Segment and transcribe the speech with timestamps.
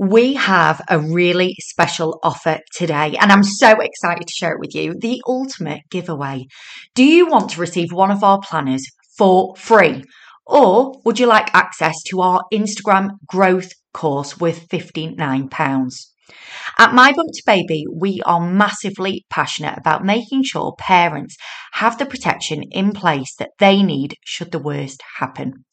[0.00, 4.74] we have a really special offer today, and I'm so excited to share it with
[4.74, 6.46] you the ultimate giveaway.
[6.94, 8.82] Do you want to receive one of our planners
[9.18, 10.04] for free?
[10.46, 15.50] Or would you like access to our Instagram growth course worth £59?
[16.78, 21.36] At My Bump to Baby, we are massively passionate about making sure parents
[21.72, 25.64] have the protection in place that they need should the worst happen.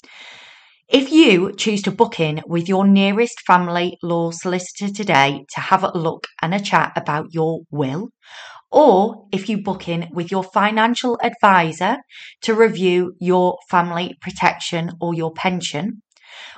[0.90, 5.84] If you choose to book in with your nearest family law solicitor today to have
[5.84, 8.07] a look and a chat about your will,
[8.71, 11.97] or if you book in with your financial advisor
[12.44, 16.02] to review your family protection or your pension,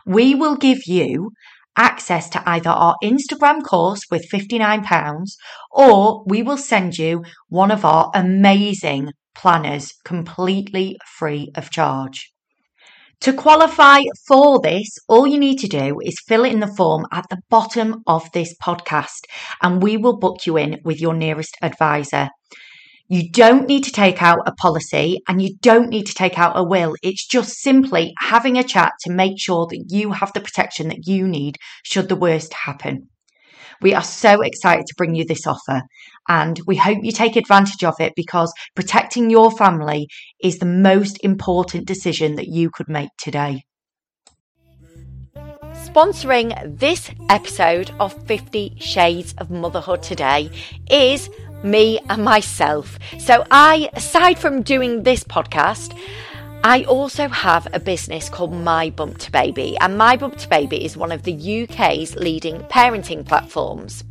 [0.06, 1.32] we will give you
[1.76, 5.26] access to either our Instagram course with £59
[5.72, 12.32] or we will send you one of our amazing planners completely free of charge.
[13.22, 17.26] To qualify for this, all you need to do is fill in the form at
[17.30, 19.26] the bottom of this podcast
[19.62, 22.30] and we will book you in with your nearest advisor.
[23.10, 26.58] You don't need to take out a policy and you don't need to take out
[26.58, 26.96] a will.
[27.04, 31.06] It's just simply having a chat to make sure that you have the protection that
[31.06, 33.10] you need should the worst happen.
[33.82, 35.84] We are so excited to bring you this offer
[36.28, 40.08] and we hope you take advantage of it because protecting your family
[40.42, 43.64] is the most important decision that you could make today.
[45.74, 50.52] Sponsoring this episode of 50 Shades of Motherhood today
[50.90, 51.30] is
[51.64, 53.00] me and myself.
[53.18, 55.98] So, I, aside from doing this podcast,
[56.64, 60.84] I also have a business called My Bump to Baby, and My Bump to Baby
[60.84, 64.04] is one of the UK's leading parenting platforms.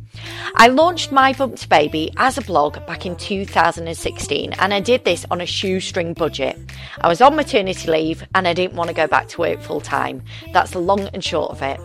[0.55, 5.05] I launched My Bump to Baby as a blog back in 2016, and I did
[5.05, 6.57] this on a shoestring budget.
[7.01, 9.79] I was on maternity leave and I didn't want to go back to work full
[9.79, 10.23] time.
[10.51, 11.79] That's the long and short of it.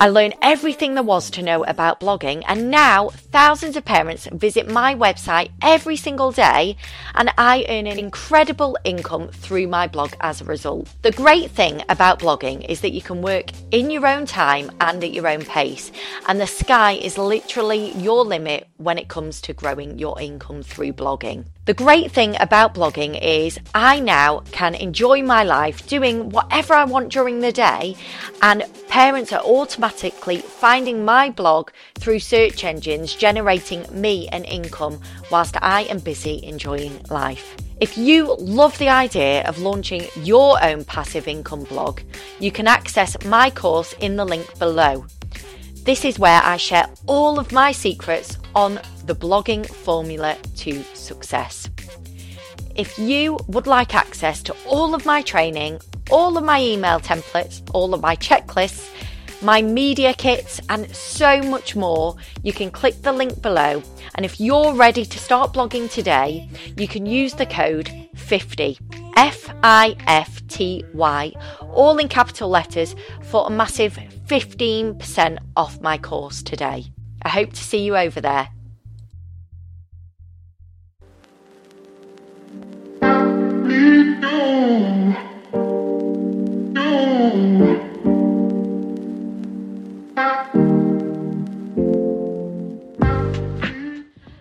[0.00, 4.68] I learned everything there was to know about blogging, and now thousands of parents visit
[4.68, 6.76] my website every single day,
[7.16, 10.94] and I earn an incredible income through my blog as a result.
[11.02, 15.02] The great thing about blogging is that you can work in your own time and
[15.02, 15.90] at your own pace,
[16.28, 20.92] and the sky is literally your limit when it comes to growing your income through
[20.92, 21.44] blogging.
[21.66, 26.84] The great thing about blogging is I now can enjoy my life doing whatever I
[26.84, 27.96] want during the day,
[28.40, 35.00] and parents are automatically finding my blog through search engines, generating me an income
[35.30, 37.56] whilst I am busy enjoying life.
[37.80, 42.00] If you love the idea of launching your own passive income blog,
[42.40, 45.06] you can access my course in the link below.
[45.88, 51.70] This is where I share all of my secrets on the blogging formula to success.
[52.76, 57.62] If you would like access to all of my training, all of my email templates,
[57.72, 58.86] all of my checklists,
[59.40, 63.82] my media kits, and so much more, you can click the link below.
[64.16, 68.78] And if you're ready to start blogging today, you can use the code 50
[69.16, 71.32] F I F T Y,
[71.62, 76.84] all in capital letters, for a massive 15% off my course today.
[77.22, 78.48] I hope to see you over there.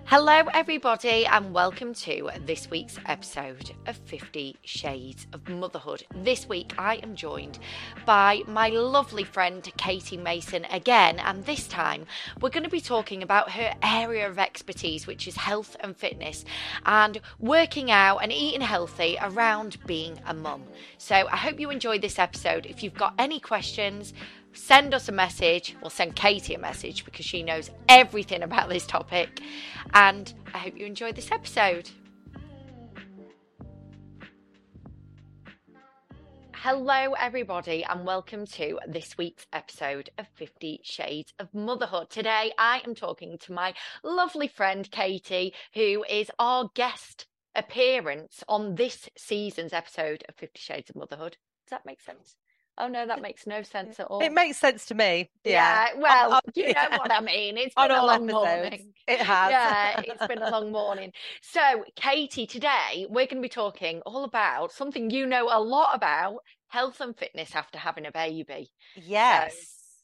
[0.09, 6.05] Hello, everybody, and welcome to this week's episode of 50 Shades of Motherhood.
[6.15, 7.59] This week, I am joined
[8.05, 12.05] by my lovely friend Katie Mason again, and this time
[12.39, 16.45] we're going to be talking about her area of expertise, which is health and fitness,
[16.85, 20.63] and working out and eating healthy around being a mum.
[20.97, 22.65] So, I hope you enjoyed this episode.
[22.65, 24.13] If you've got any questions,
[24.57, 28.85] send us a message or send Katie a message because she knows everything about this
[28.85, 29.39] topic.
[29.93, 31.89] And I hope you enjoyed this episode.
[36.53, 42.09] Hello, everybody, and welcome to this week's episode of 50 Shades of Motherhood.
[42.09, 48.75] Today, I am talking to my lovely friend Katie, who is our guest appearance on
[48.75, 51.37] this season's episode of 50 Shades of Motherhood.
[51.65, 52.35] Does that make sense?
[52.77, 54.21] Oh no, that makes no sense at all.
[54.21, 55.29] It makes sense to me.
[55.43, 55.87] Yeah.
[55.93, 57.57] yeah well, you know what I mean.
[57.57, 58.31] It's been a long episodes.
[58.31, 58.93] morning.
[59.07, 59.51] It has.
[59.51, 61.11] Yeah, it's been a long morning.
[61.41, 61.61] So,
[61.95, 66.37] Katie, today we're going to be talking all about something you know a lot about:
[66.67, 68.69] health and fitness after having a baby.
[68.95, 69.53] Yes.
[69.55, 69.59] So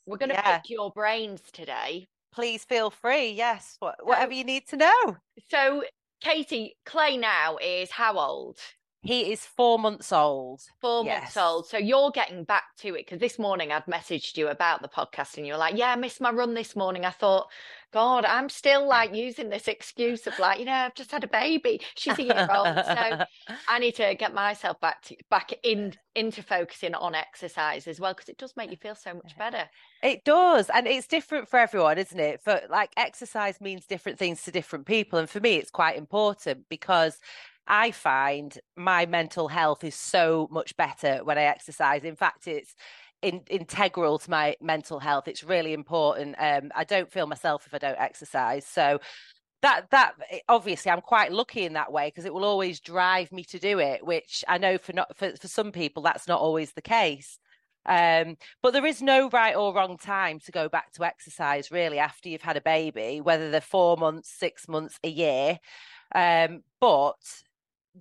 [0.08, 0.58] we're going to yeah.
[0.58, 2.08] pick your brains today.
[2.34, 3.30] Please feel free.
[3.30, 5.18] Yes, whatever you need to know.
[5.50, 5.84] So,
[6.22, 8.58] Katie, Clay now is how old?
[9.04, 10.62] He is four months old.
[10.80, 11.22] Four Yes.
[11.22, 11.68] months old.
[11.68, 15.38] So you're getting back to it because this morning I'd messaged you about the podcast
[15.38, 17.04] and you're like, Yeah, I missed my run this morning.
[17.04, 17.52] I thought,
[17.92, 21.28] God, I'm still like using this excuse of like, you know, I've just had a
[21.28, 21.82] baby.
[21.96, 22.82] She's a year old.
[22.82, 22.98] So
[23.68, 28.14] I need to get myself back to back in into focusing on exercise as well
[28.14, 29.70] because it does make you feel so much better.
[30.02, 30.70] It does.
[30.70, 32.42] And it's different for everyone, isn't it?
[32.42, 35.18] For like exercise means different things to different people.
[35.18, 37.20] And for me, it's quite important because
[37.68, 42.04] I find my mental health is so much better when I exercise.
[42.04, 42.76] In fact, it's
[43.22, 45.28] in, integral to my mental health.
[45.28, 46.36] It's really important.
[46.38, 48.66] Um, I don't feel myself if I don't exercise.
[48.66, 49.00] So
[49.62, 53.32] that that eh, obviously I'm quite lucky in that way because it will always drive
[53.32, 56.42] me to do it, which I know for not for, for some people that's not
[56.42, 57.40] always the case.
[57.86, 62.00] Um, but there is no right or wrong time to go back to exercise really
[62.00, 65.60] after you've had a baby, whether they're four months, six months, a year.
[66.14, 67.16] Um, but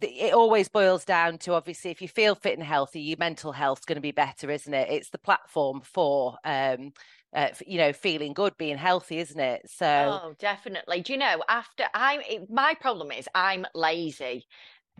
[0.00, 3.84] it always boils down to obviously if you feel fit and healthy, your mental health's
[3.84, 4.90] going to be better, isn't it?
[4.90, 6.92] It's the platform for um,
[7.34, 9.68] uh, you know, feeling good, being healthy, isn't it?
[9.70, 11.02] So Oh, definitely.
[11.02, 14.46] Do you know, after I, it, my problem is I'm lazy.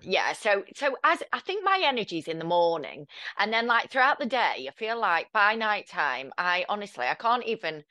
[0.02, 3.06] Yeah, so so as I think my energy's in the morning,
[3.38, 7.14] and then like throughout the day, I feel like by night time, I honestly I
[7.14, 7.84] can't even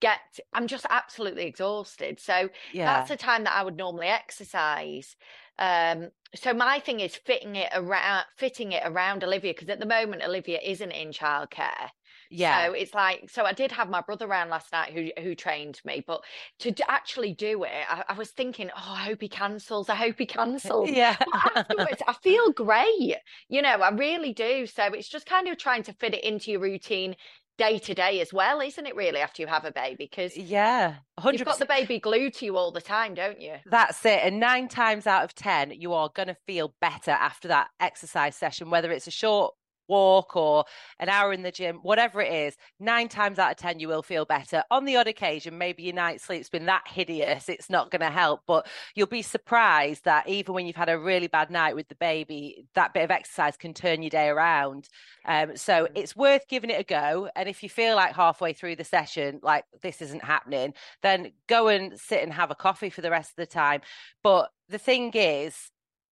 [0.00, 0.20] get.
[0.54, 2.20] I'm just absolutely exhausted.
[2.20, 5.16] So yeah, that's the time that I would normally exercise.
[5.58, 9.86] Um, so my thing is fitting it around, fitting it around Olivia because at the
[9.86, 11.90] moment Olivia isn't in childcare.
[12.30, 15.34] yeah, So it's like, so I did have my brother around last night who who
[15.34, 16.22] trained me, but
[16.58, 19.88] to d- actually do it, I, I was thinking, oh, I hope he cancels.
[19.88, 20.92] I hope he cancels.
[20.96, 21.16] yeah.
[21.24, 23.16] But afterwards, I feel great.
[23.48, 24.66] You know, I really do.
[24.66, 27.16] So it's just kind of trying to fit it into your routine
[27.58, 28.96] day to day as well, isn't it?
[28.96, 32.56] Really, after you have a baby, because Yeah, you've got the baby glued to you
[32.56, 33.54] all the time, don't you?
[33.66, 34.20] That's it.
[34.22, 38.36] And nine times out of ten, you are going to feel better after that exercise
[38.36, 39.54] session, whether it's a short
[39.88, 40.64] walk or
[40.98, 42.56] an hour in the gym, whatever it is.
[42.80, 44.62] Nine times out of ten, you will feel better.
[44.70, 48.10] On the odd occasion, maybe your night sleep's been that hideous, it's not going to
[48.10, 48.42] help.
[48.46, 51.94] But you'll be surprised that even when you've had a really bad night with the
[51.96, 54.88] baby, that bit of exercise can turn your day around.
[55.24, 55.92] Um, so Mm.
[55.94, 57.28] it's worth giving it a go.
[57.36, 61.68] And if you feel like halfway through the session, like this isn't happening, then go
[61.68, 63.80] and sit and have a coffee for the rest of the time.
[64.22, 65.70] But the thing is,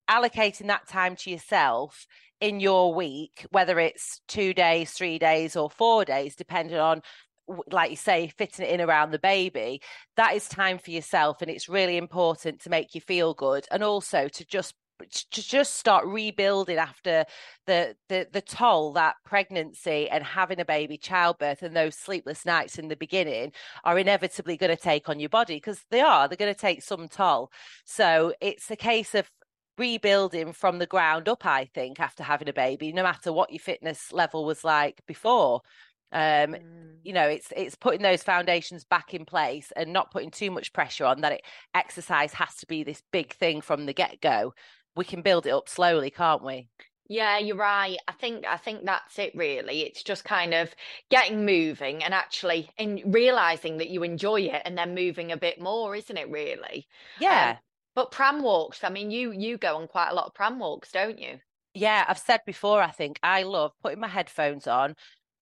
[0.09, 2.05] allocating that time to yourself
[2.41, 7.01] in your week, whether it's two days, three days, or four days, depending on,
[7.71, 9.81] like you say, fitting it in around the baby,
[10.17, 11.41] that is time for yourself.
[11.41, 14.73] And it's really important to make you feel good and also to just
[15.11, 17.25] to just start rebuilding after
[17.67, 22.79] the the the toll that pregnancy and having a baby childbirth and those sleepless nights
[22.79, 23.51] in the beginning
[23.83, 26.81] are inevitably going to take on your body because they are they're going to take
[26.81, 27.51] some toll
[27.83, 29.29] so it's a case of
[29.77, 33.59] rebuilding from the ground up i think after having a baby no matter what your
[33.59, 35.61] fitness level was like before
[36.11, 37.01] um Mm.
[37.03, 40.73] you know it's it's putting those foundations back in place and not putting too much
[40.73, 41.41] pressure on that it
[41.73, 44.53] exercise has to be this big thing from the get-go
[44.95, 46.67] we can build it up slowly can't we
[47.07, 47.97] Yeah, you're right.
[48.07, 49.81] I think I think that's it really.
[49.83, 50.73] It's just kind of
[51.09, 55.59] getting moving and actually in realizing that you enjoy it and then moving a bit
[55.61, 56.87] more, isn't it really?
[57.15, 57.57] yeah
[57.95, 60.91] But pram walks, I mean you you go on quite a lot of pram walks,
[60.91, 61.39] don't you?
[61.75, 64.95] yeah i've said before i think i love putting my headphones on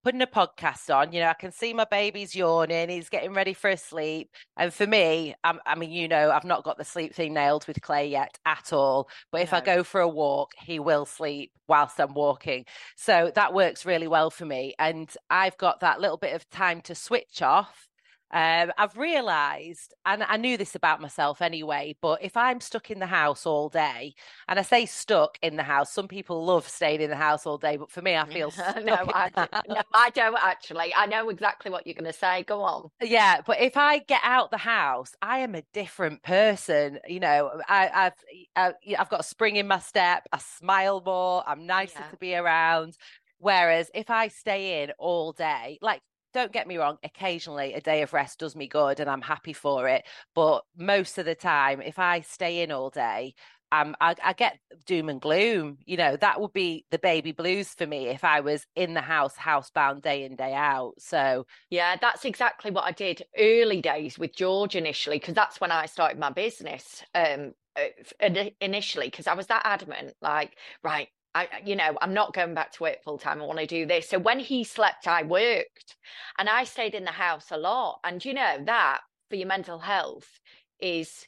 [0.03, 3.53] putting a podcast on you know i can see my baby's yawning he's getting ready
[3.53, 6.83] for a sleep and for me I'm, i mean you know i've not got the
[6.83, 10.51] sleep thing nailed with clay yet at all but if i go for a walk
[10.57, 12.65] he will sleep whilst i'm walking
[12.97, 16.81] so that works really well for me and i've got that little bit of time
[16.81, 17.87] to switch off
[18.33, 22.99] um, I've realised, and I knew this about myself anyway, but if I'm stuck in
[22.99, 24.15] the house all day,
[24.47, 27.57] and I say stuck in the house, some people love staying in the house all
[27.59, 28.83] day, but for me, I feel stuck.
[28.83, 29.29] no, I,
[29.67, 29.81] no.
[29.93, 30.93] I don't actually.
[30.95, 32.43] I know exactly what you're going to say.
[32.43, 32.89] Go on.
[33.01, 36.99] Yeah, but if I get out the house, I am a different person.
[37.07, 38.13] You know, I, I've
[38.55, 40.27] I, I've got a spring in my step.
[40.31, 41.43] I smile more.
[41.45, 42.09] I'm nicer Yeah.
[42.11, 42.95] to be around.
[43.39, 46.01] Whereas if I stay in all day, like
[46.33, 49.53] don't get me wrong, occasionally a day of rest does me good, and I'm happy
[49.53, 50.05] for it.
[50.35, 53.35] But most of the time, if I stay in all day.
[53.71, 55.79] Um, I, I get doom and gloom.
[55.83, 59.01] You know, that would be the baby blues for me if I was in the
[59.01, 60.93] house, housebound day in, day out.
[60.99, 65.71] So, Yeah, that's exactly what I did early days with George initially, because that's when
[65.71, 67.03] I started my business.
[67.15, 68.29] Um, uh,
[68.61, 72.71] initially, because I was that adamant, like, right, I, you know, I'm not going back
[72.73, 73.41] to work full time.
[73.41, 74.09] I want to do this.
[74.09, 75.95] So when he slept, I worked,
[76.37, 77.99] and I stayed in the house a lot.
[78.03, 80.39] And you know that for your mental health
[80.79, 81.27] is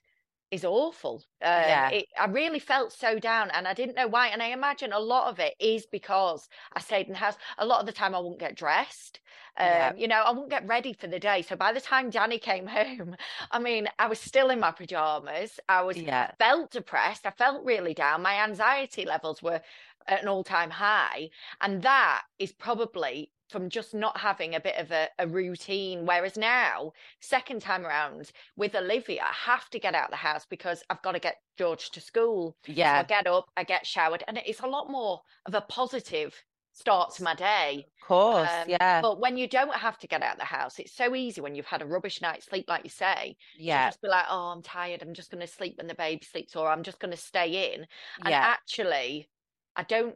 [0.51, 1.24] is awful.
[1.41, 1.89] Um, yeah.
[1.89, 4.27] It, I really felt so down and I didn't know why.
[4.27, 7.35] And I imagine a lot of it is because I stayed in the house.
[7.57, 9.19] A lot of the time I wouldn't get dressed.
[9.57, 9.93] Um, yeah.
[9.95, 11.41] You know, I wouldn't get ready for the day.
[11.41, 13.15] So by the time Danny came home,
[13.51, 15.59] I mean, I was still in my pajamas.
[15.67, 16.31] I was yeah.
[16.38, 17.25] felt depressed.
[17.25, 18.21] I felt really down.
[18.21, 19.62] My anxiety levels were
[20.07, 21.29] at an all time high.
[21.62, 26.05] And that is probably from just not having a bit of a, a, routine.
[26.05, 30.45] Whereas now, second time around with Olivia, I have to get out of the house
[30.50, 32.57] because I've got to get George to school.
[32.65, 32.95] Yeah.
[32.95, 36.35] So I get up, I get showered, and it's a lot more of a positive
[36.75, 37.85] start to my day.
[38.01, 39.01] Of course, um, yeah.
[39.01, 41.55] But when you don't have to get out of the house, it's so easy when
[41.55, 43.38] you've had a rubbish night's sleep, like you say.
[43.57, 43.88] Yeah.
[43.88, 45.01] just be like, oh, I'm tired.
[45.01, 47.74] I'm just going to sleep when the baby sleeps, or I'm just going to stay
[47.74, 47.81] in.
[48.21, 48.41] And yeah.
[48.41, 49.29] actually,
[49.75, 50.15] I don't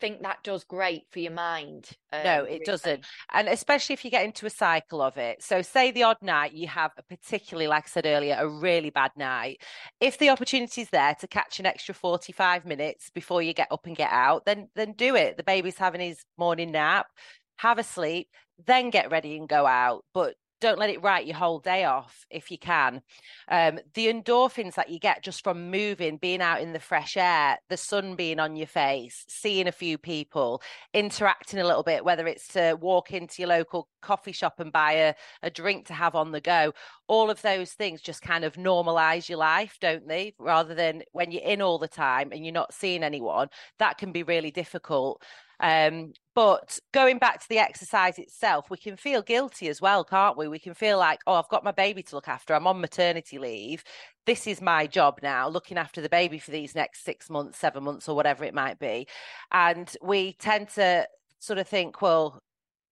[0.00, 1.90] think that does great for your mind.
[2.12, 2.64] Um, no, it really.
[2.64, 3.04] doesn't.
[3.32, 5.42] And especially if you get into a cycle of it.
[5.42, 8.90] So, say the odd night you have a particularly, like I said earlier, a really
[8.90, 9.62] bad night.
[10.00, 13.86] If the opportunity is there to catch an extra 45 minutes before you get up
[13.86, 15.36] and get out, then then do it.
[15.36, 17.06] The baby's having his morning nap,
[17.58, 18.28] have a sleep,
[18.66, 20.04] then get ready and go out.
[20.14, 23.02] But don't let it write your whole day off if you can.
[23.48, 27.58] Um, the endorphins that you get just from moving, being out in the fresh air,
[27.68, 30.62] the sun being on your face, seeing a few people,
[30.92, 34.92] interacting a little bit, whether it's to walk into your local coffee shop and buy
[34.92, 36.72] a, a drink to have on the go,
[37.08, 40.34] all of those things just kind of normalize your life, don't they?
[40.38, 43.48] Rather than when you're in all the time and you're not seeing anyone,
[43.78, 45.22] that can be really difficult.
[45.60, 50.36] Um, but going back to the exercise itself, we can feel guilty as well, can't
[50.36, 50.48] we?
[50.48, 52.54] We can feel like, oh, I've got my baby to look after.
[52.54, 53.84] I'm on maternity leave.
[54.26, 57.84] This is my job now, looking after the baby for these next six months, seven
[57.84, 59.06] months, or whatever it might be.
[59.50, 61.06] And we tend to
[61.40, 62.40] sort of think, well,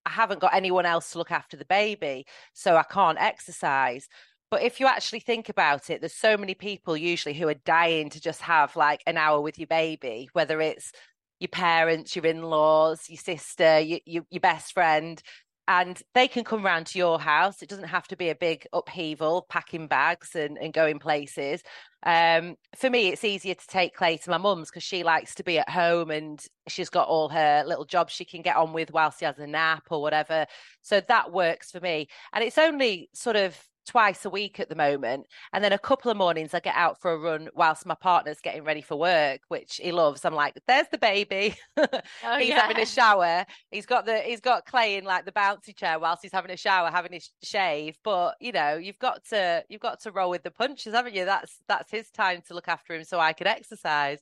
[0.05, 4.07] I haven't got anyone else to look after the baby, so I can't exercise.
[4.51, 8.09] But if you actually think about it, there's so many people usually who are dying
[8.09, 10.91] to just have like an hour with your baby, whether it's
[11.39, 15.21] your parents, your in-laws, your sister, your, your, your best friend,
[15.69, 17.61] and they can come round to your house.
[17.61, 21.61] It doesn't have to be a big upheaval, packing bags and, and going places.
[22.03, 25.43] Um, for me, it's easier to take Clay to my mum's because she likes to
[25.43, 28.91] be at home and she's got all her little jobs she can get on with
[28.91, 30.47] while she has a nap or whatever.
[30.81, 32.07] So that works for me.
[32.33, 33.55] And it's only sort of
[33.89, 35.25] twice a week at the moment.
[35.51, 38.39] And then a couple of mornings I get out for a run whilst my partner's
[38.39, 40.23] getting ready for work, which he loves.
[40.23, 41.55] I'm like, there's the baby.
[41.75, 41.87] Oh,
[42.37, 42.61] he's yeah.
[42.61, 43.45] having a shower.
[43.71, 46.57] He's got the he's got Clay in like the bouncy chair whilst he's having a
[46.57, 47.97] shower, having his shave.
[48.03, 51.25] But you know, you've got to you've got to roll with the punches, haven't you?
[51.25, 54.19] That's that's his time to look after him so I can exercise.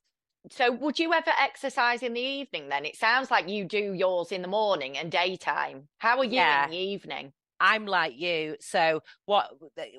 [0.49, 2.85] So would you ever exercise in the evening then?
[2.85, 5.89] It sounds like you do yours in the morning and daytime.
[5.97, 6.65] How are you yeah.
[6.65, 7.33] in the evening?
[7.59, 8.55] I'm like you.
[8.59, 9.49] So what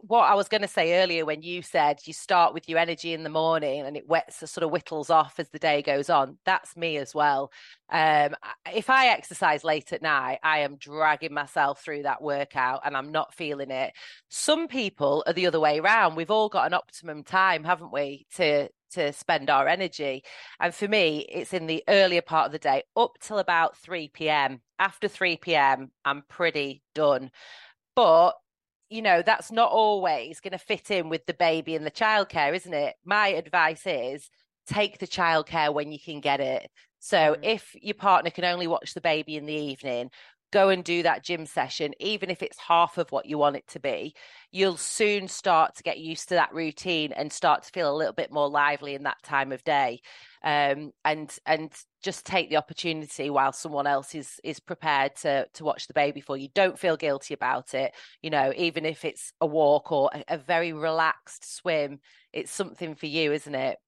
[0.02, 3.12] what I was going to say earlier when you said you start with your energy
[3.12, 6.38] in the morning and it wets sort of whittles off as the day goes on.
[6.44, 7.50] That's me as well.
[7.90, 8.34] Um,
[8.74, 13.12] if I exercise late at night, I am dragging myself through that workout and I'm
[13.12, 13.92] not feeling it.
[14.28, 16.14] Some people are the other way around.
[16.16, 20.22] We've all got an optimum time, haven't we, to to spend our energy.
[20.60, 24.08] And for me, it's in the earlier part of the day up till about 3
[24.08, 24.62] p.m.
[24.78, 27.30] After 3 p.m., I'm pretty done.
[27.94, 28.32] But
[28.90, 32.54] you know, that's not always going to fit in with the baby and the childcare,
[32.54, 32.94] isn't it?
[33.04, 34.30] My advice is
[34.66, 36.70] take the childcare when you can get it.
[36.98, 37.38] So mm.
[37.42, 40.10] if your partner can only watch the baby in the evening,
[40.50, 43.66] go and do that gym session, even if it's half of what you want it
[43.68, 44.14] to be,
[44.50, 48.14] you'll soon start to get used to that routine and start to feel a little
[48.14, 50.00] bit more lively in that time of day.
[50.42, 55.64] Um, and and just take the opportunity while someone else is is prepared to to
[55.64, 56.48] watch the baby for you.
[56.54, 57.92] Don't feel guilty about it.
[58.22, 61.98] You know, even if it's a walk or a, a very relaxed swim,
[62.32, 63.78] it's something for you, isn't it?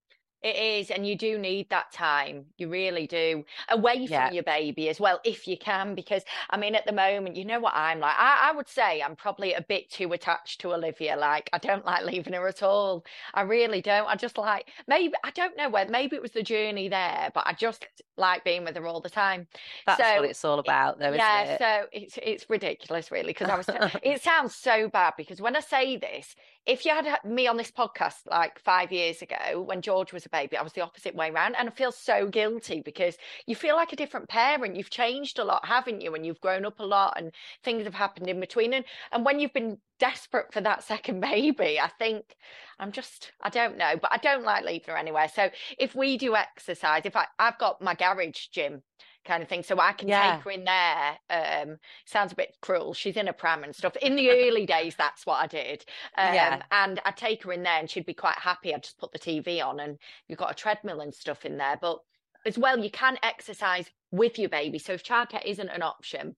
[0.42, 2.46] It is, and you do need that time.
[2.56, 3.44] You really do.
[3.68, 4.26] Away yeah.
[4.26, 7.44] from your baby as well, if you can, because I mean, at the moment, you
[7.44, 8.14] know what I'm like.
[8.16, 11.14] I, I, would say I'm probably a bit too attached to Olivia.
[11.16, 13.04] Like, I don't like leaving her at all.
[13.34, 14.06] I really don't.
[14.06, 17.46] I just like, maybe, I don't know whether, maybe it was the journey there, but
[17.46, 19.46] I just like being with her all the time.
[19.86, 21.58] That's so, what it's all about, though, yeah, it?
[21.58, 23.66] so it's, it's ridiculous, really, because I was,
[24.02, 26.34] it sounds so bad because when I say this,
[26.70, 30.24] if you had uh, me on this podcast like five years ago when George was
[30.24, 31.56] a baby, I was the opposite way around.
[31.56, 34.76] And I feel so guilty because you feel like a different parent.
[34.76, 36.14] You've changed a lot, haven't you?
[36.14, 37.32] And you've grown up a lot and
[37.64, 38.72] things have happened in between.
[38.72, 42.36] And, and when you've been desperate for that second baby, I think
[42.78, 45.28] I'm just, I don't know, but I don't like leaving her anywhere.
[45.28, 48.82] So if we do exercise, if I, I've got my garage gym
[49.30, 49.62] kind of thing.
[49.62, 50.34] So I can yeah.
[50.34, 51.18] take her in there.
[51.30, 52.94] Um, sounds a bit cruel.
[52.94, 53.94] She's in a pram and stuff.
[54.02, 55.84] In the early days, that's what I did.
[56.18, 56.62] Um, yeah.
[56.72, 58.74] And I'd take her in there and she'd be quite happy.
[58.74, 61.78] I'd just put the TV on and you've got a treadmill and stuff in there.
[61.80, 62.00] But
[62.44, 64.80] as well, you can exercise with your baby.
[64.80, 66.34] So if childcare isn't an option,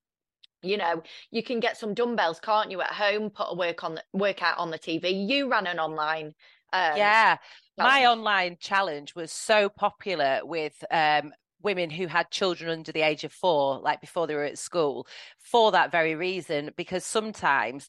[0.64, 3.96] you know you can get some dumbbells can't you at home put a work on
[3.96, 6.26] the workout on the tv you ran an online
[6.72, 7.37] um, yeah
[7.76, 11.32] my online challenge was so popular with um,
[11.62, 15.07] women who had children under the age of four, like before they were at school,
[15.38, 17.88] for that very reason, because sometimes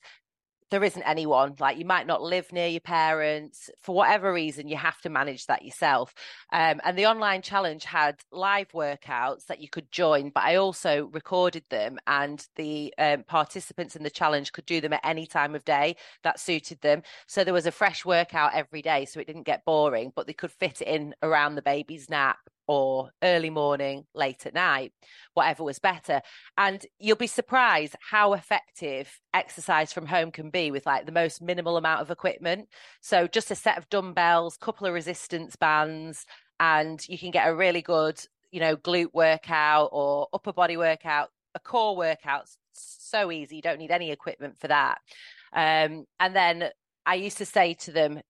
[0.74, 4.76] there isn't anyone like you might not live near your parents for whatever reason you
[4.76, 6.16] have to manage that yourself.
[6.52, 11.10] Um, and the online challenge had live workouts that you could join but i also
[11.14, 15.54] recorded them and the um, participants in the challenge could do them at any time
[15.54, 17.04] of day that suited them.
[17.28, 20.34] So there was a fresh workout every day so it didn't get boring but they
[20.34, 24.94] could fit it in around the baby's nap or early morning, late at night,
[25.34, 26.22] whatever was better.
[26.58, 31.42] And you'll be surprised how effective exercise from home can be with like the most
[31.42, 32.70] minimal amount of equipment.
[33.02, 36.26] So just a set of dumbbells, couple of resistance bands,
[36.60, 38.20] and you can get a really good,
[38.52, 42.48] you know, glute workout or upper body workout, a core workout.
[42.74, 43.58] So easy.
[43.58, 45.00] You don't need any equipment for that.
[45.54, 46.70] Um, and then
[47.06, 48.22] I used to say to them,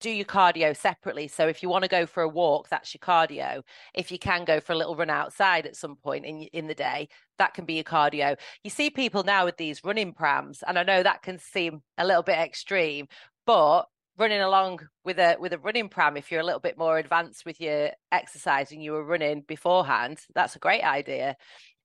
[0.00, 1.28] do your cardio separately.
[1.28, 3.62] So if you want to go for a walk, that's your cardio.
[3.94, 6.74] If you can go for a little run outside at some point in in the
[6.74, 8.36] day, that can be your cardio.
[8.64, 12.06] You see people now with these running prams, and I know that can seem a
[12.06, 13.06] little bit extreme,
[13.46, 13.84] but
[14.18, 17.44] running along with a with a running pram if you're a little bit more advanced
[17.46, 21.36] with your exercise and you were running beforehand, that's a great idea.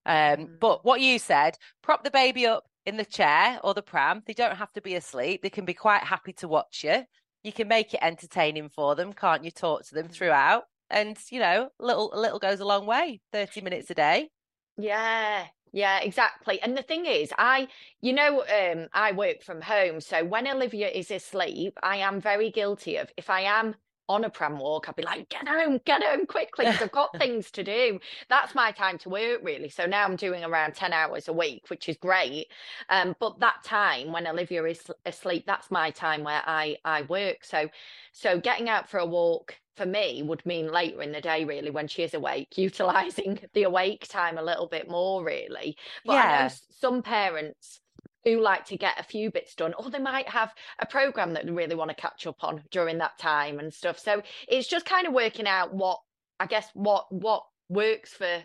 [0.06, 0.60] Um, mm.
[0.60, 4.22] but what you said, prop the baby up in the chair or the pram.
[4.26, 5.42] They don't have to be asleep.
[5.42, 7.06] They can be quite happy to watch you
[7.46, 9.52] you can make it entertaining for them, can't you?
[9.52, 13.22] Talk to them throughout, and you know, little little goes a long way.
[13.32, 14.30] Thirty minutes a day.
[14.78, 16.62] Yeah, yeah, exactly.
[16.62, 17.68] And the thing is, I,
[18.02, 22.50] you know, um, I work from home, so when Olivia is asleep, I am very
[22.50, 23.76] guilty of if I am
[24.08, 27.18] on a pram walk, I'd be like, get home, get home quickly, because I've got
[27.18, 28.00] things to do.
[28.30, 29.70] That's my time to work, really.
[29.70, 32.48] So now I'm doing around 10 hours a week, which is great.
[32.90, 37.44] Um, but that time when Olivia is asleep, that's my time where I, I work.
[37.44, 37.70] So,
[38.12, 41.70] so getting out for a walk for me would mean later in the day, really,
[41.70, 45.78] when she is awake, utilizing the awake time a little bit more, really.
[46.06, 46.22] But yeah.
[46.22, 47.82] I know some parents
[48.26, 51.46] who like to get a few bits done, or they might have a program that
[51.46, 54.00] they really want to catch up on during that time and stuff.
[54.00, 56.00] So it's just kind of working out what
[56.40, 58.44] I guess what what works for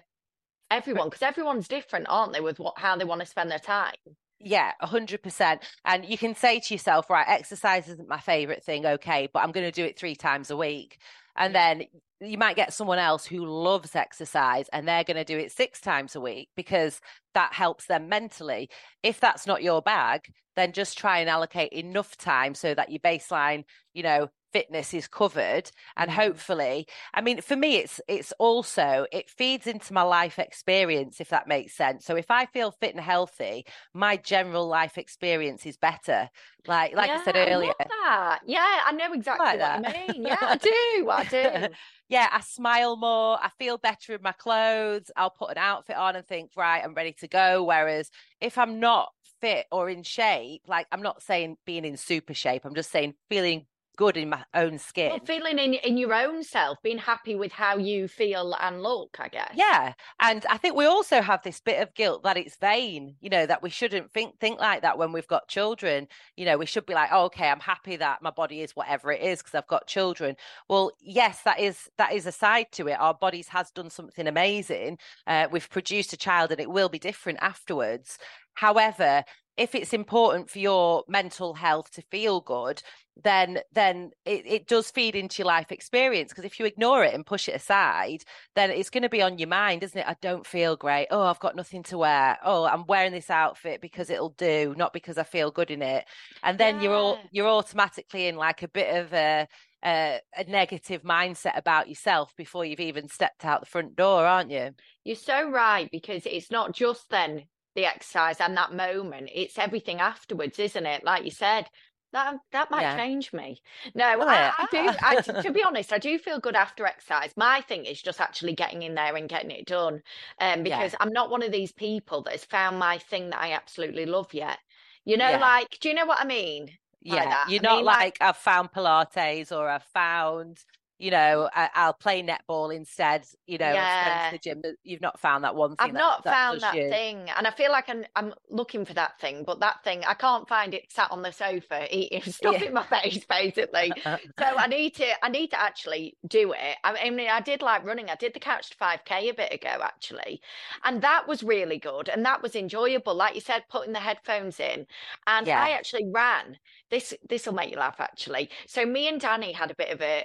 [0.70, 3.94] everyone because everyone's different, aren't they, with what how they want to spend their time.
[4.42, 5.58] Yeah, 100%.
[5.84, 9.52] And you can say to yourself, right, exercise isn't my favorite thing, okay, but I'm
[9.52, 10.98] going to do it three times a week.
[11.36, 11.84] And then
[12.20, 15.80] you might get someone else who loves exercise and they're going to do it six
[15.80, 17.00] times a week because
[17.34, 18.68] that helps them mentally.
[19.02, 20.22] If that's not your bag,
[20.56, 25.08] then just try and allocate enough time so that your baseline, you know, fitness is
[25.08, 26.20] covered and mm-hmm.
[26.20, 31.28] hopefully i mean for me it's it's also it feeds into my life experience if
[31.28, 32.04] that makes sense.
[32.04, 36.28] So if i feel fit and healthy my general life experience is better.
[36.66, 40.08] Like like yeah, i said earlier I yeah i know exactly like what that.
[40.08, 40.26] you mean.
[40.26, 41.74] Yeah i do i do.
[42.08, 46.16] Yeah i smile more i feel better in my clothes i'll put an outfit on
[46.16, 47.64] and think right i'm ready to go.
[47.64, 48.10] Whereas
[48.40, 49.08] if i'm not
[49.40, 53.14] fit or in shape like i'm not saying being in super shape i'm just saying
[53.30, 53.64] feeling
[54.00, 55.10] good in my own skin.
[55.10, 59.18] Well, feeling in in your own self, being happy with how you feel and look,
[59.20, 59.52] I guess.
[59.54, 63.16] Yeah, and I think we also have this bit of guilt that it's vain.
[63.20, 66.08] You know that we shouldn't think think like that when we've got children.
[66.34, 69.12] You know, we should be like, oh, okay, I'm happy that my body is whatever
[69.12, 70.34] it is because I've got children.
[70.66, 72.98] Well, yes, that is that is a side to it.
[72.98, 74.96] Our bodies has done something amazing.
[75.26, 78.16] Uh, we've produced a child, and it will be different afterwards.
[78.54, 79.24] However,
[79.60, 82.82] if it's important for your mental health to feel good,
[83.22, 86.32] then then it, it does feed into your life experience.
[86.32, 88.24] Because if you ignore it and push it aside,
[88.56, 90.08] then it's going to be on your mind, isn't it?
[90.08, 91.08] I don't feel great.
[91.10, 92.38] Oh, I've got nothing to wear.
[92.42, 96.06] Oh, I'm wearing this outfit because it'll do, not because I feel good in it.
[96.42, 96.84] And then yeah.
[96.84, 99.46] you're all you're automatically in like a bit of a
[99.84, 104.50] a, a, negative mindset about yourself before you've even stepped out the front door, aren't
[104.50, 104.70] you?
[105.04, 109.30] You're so right because it's not just then the exercise and that moment.
[109.32, 111.04] It's everything afterwards, isn't it?
[111.04, 111.68] Like you said,
[112.12, 112.96] that that might yeah.
[112.96, 113.62] change me.
[113.94, 114.90] No, oh, I, I, do.
[115.00, 117.32] I, to be honest, I do feel good after exercise.
[117.36, 120.02] My thing is just actually getting in there and getting it done,
[120.40, 120.98] um, because yeah.
[121.00, 124.32] I'm not one of these people that has found my thing that I absolutely love
[124.34, 124.58] yet.
[125.04, 125.38] You know, yeah.
[125.38, 126.70] like, do you know what I mean?
[127.02, 130.58] Yeah, like you're not mean, like, like, I've found Pilates or I've found
[131.00, 134.30] you know, I, will play netball instead, you know, yeah.
[134.32, 134.62] the gym.
[134.84, 135.76] You've not found that one thing.
[135.78, 136.90] I've that, not that found that you.
[136.90, 137.30] thing.
[137.38, 140.46] And I feel like I'm, I'm looking for that thing, but that thing, I can't
[140.46, 142.66] find it sat on the sofa eating stuff yeah.
[142.66, 143.90] in my face, basically.
[144.04, 146.76] so I need to, I need to actually do it.
[146.84, 148.10] I mean, I did like running.
[148.10, 150.42] I did the Couch to 5K a bit ago, actually.
[150.84, 152.10] And that was really good.
[152.10, 153.14] And that was enjoyable.
[153.14, 154.86] Like you said, putting the headphones in.
[155.26, 155.62] And yeah.
[155.62, 156.58] I actually ran.
[156.90, 158.50] This, this will make you laugh, actually.
[158.66, 160.24] So me and Danny had a bit of a,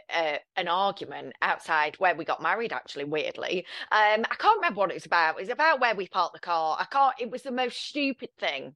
[0.55, 3.65] an argument outside where we got married, actually, weirdly.
[3.91, 5.35] Um, I can't remember what it was about.
[5.37, 6.77] It was about where we parked the car.
[6.79, 8.75] I can't, it was the most stupid thing.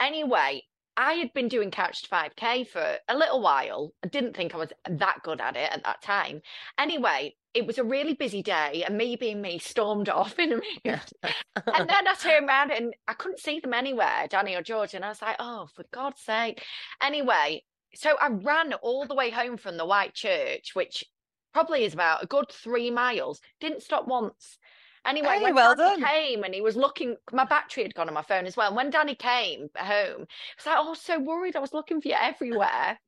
[0.00, 0.62] Anyway,
[0.96, 3.92] I had been doing Couch to 5K for a little while.
[4.02, 6.40] I didn't think I was that good at it at that time.
[6.78, 10.60] Anyway, it was a really busy day, and me being me stormed off in a
[10.84, 11.12] minute.
[11.22, 11.34] and
[11.88, 14.94] then I turned around and I couldn't see them anywhere, Danny or George.
[14.94, 16.62] And I was like, oh, for God's sake.
[17.02, 17.62] Anyway,
[17.94, 21.04] so I ran all the way home from the White Church, which
[21.52, 23.40] probably is about a good three miles.
[23.60, 24.58] Didn't stop once.
[25.06, 26.04] Anyway, hey, when well Danny done.
[26.04, 28.68] came and he was looking, my battery had gone on my phone as well.
[28.68, 31.56] And when Danny came home, I was like, oh, so worried.
[31.56, 32.98] I was looking for you everywhere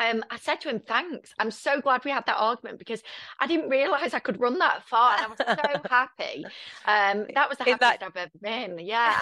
[0.00, 1.34] um, I said to him, thanks.
[1.38, 3.02] I'm so glad we had that argument because
[3.38, 5.16] I didn't realize I could run that far.
[5.16, 6.44] And I was so happy.
[6.86, 8.02] Um, that was the happiest that...
[8.02, 8.78] I've ever been.
[8.78, 9.18] Yeah.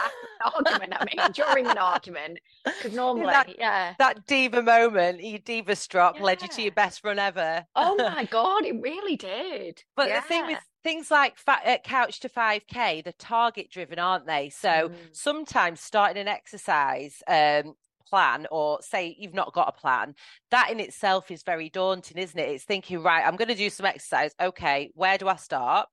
[0.55, 2.39] argument, I mean, during an argument.
[2.65, 3.95] Because normally, that, yeah.
[3.99, 6.23] That diva moment, your diva strop yeah.
[6.23, 7.67] led you to your best run ever.
[7.75, 9.83] oh my God, it really did.
[9.97, 10.21] But yeah.
[10.21, 14.49] the thing with things like fat, uh, couch to 5k they're target driven aren't they
[14.49, 14.95] so mm.
[15.11, 17.75] sometimes starting an exercise um,
[18.09, 20.15] plan or say you've not got a plan,
[20.51, 22.49] that in itself is very daunting, isn't it?
[22.49, 24.35] It's thinking, right, I'm going to do some exercise.
[24.41, 25.89] Okay, where do I start?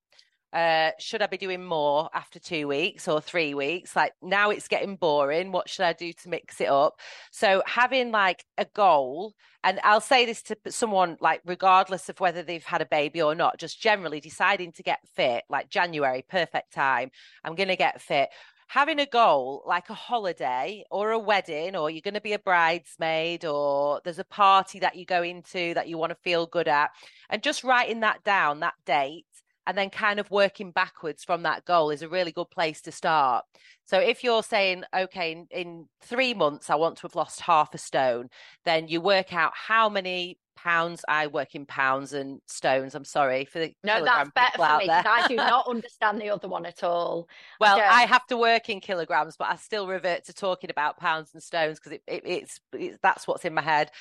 [0.54, 3.94] Uh, should I be doing more after two weeks or three weeks?
[3.94, 5.52] Like now it's getting boring.
[5.52, 6.94] What should I do to mix it up?
[7.32, 9.34] So having like a goal,
[9.66, 13.36] and I'll say this to someone like regardless of whether they've had a baby or
[13.36, 17.10] not, just generally deciding to get fit, like January, perfect time.
[17.44, 18.30] I'm going to get fit
[18.68, 22.40] having a goal like a holiday or a wedding or you're going to be a
[22.40, 26.68] bridesmaid or there's a party that you go into that you want to feel good
[26.68, 26.90] at
[27.30, 29.26] and just writing that down that date
[29.68, 32.92] and then kind of working backwards from that goal is a really good place to
[32.92, 33.46] start.
[33.86, 37.74] So if you're saying, okay, in, in, three months, I want to have lost half
[37.74, 38.30] a stone,
[38.64, 41.06] then you work out how many pounds.
[41.08, 42.96] I work in pounds and stones.
[42.96, 44.04] I'm sorry for the no.
[44.04, 47.30] That's better for me because I do not understand the other one at all.
[47.60, 50.98] Well, I, I, have to work in kilograms, but I still revert to talking about
[50.98, 53.92] pounds and stones because it, it, it's, it's that's what's in my head.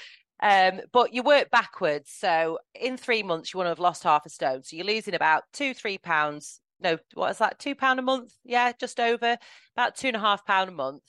[0.43, 2.11] Um, but you work backwards.
[2.11, 4.63] So in three months, you want to have lost half a stone.
[4.63, 6.61] So you're losing about two, three pounds.
[6.81, 7.59] No, what is that?
[7.59, 8.33] Two pound a month?
[8.43, 9.37] Yeah, just over
[9.77, 11.03] about two and a half pound a month.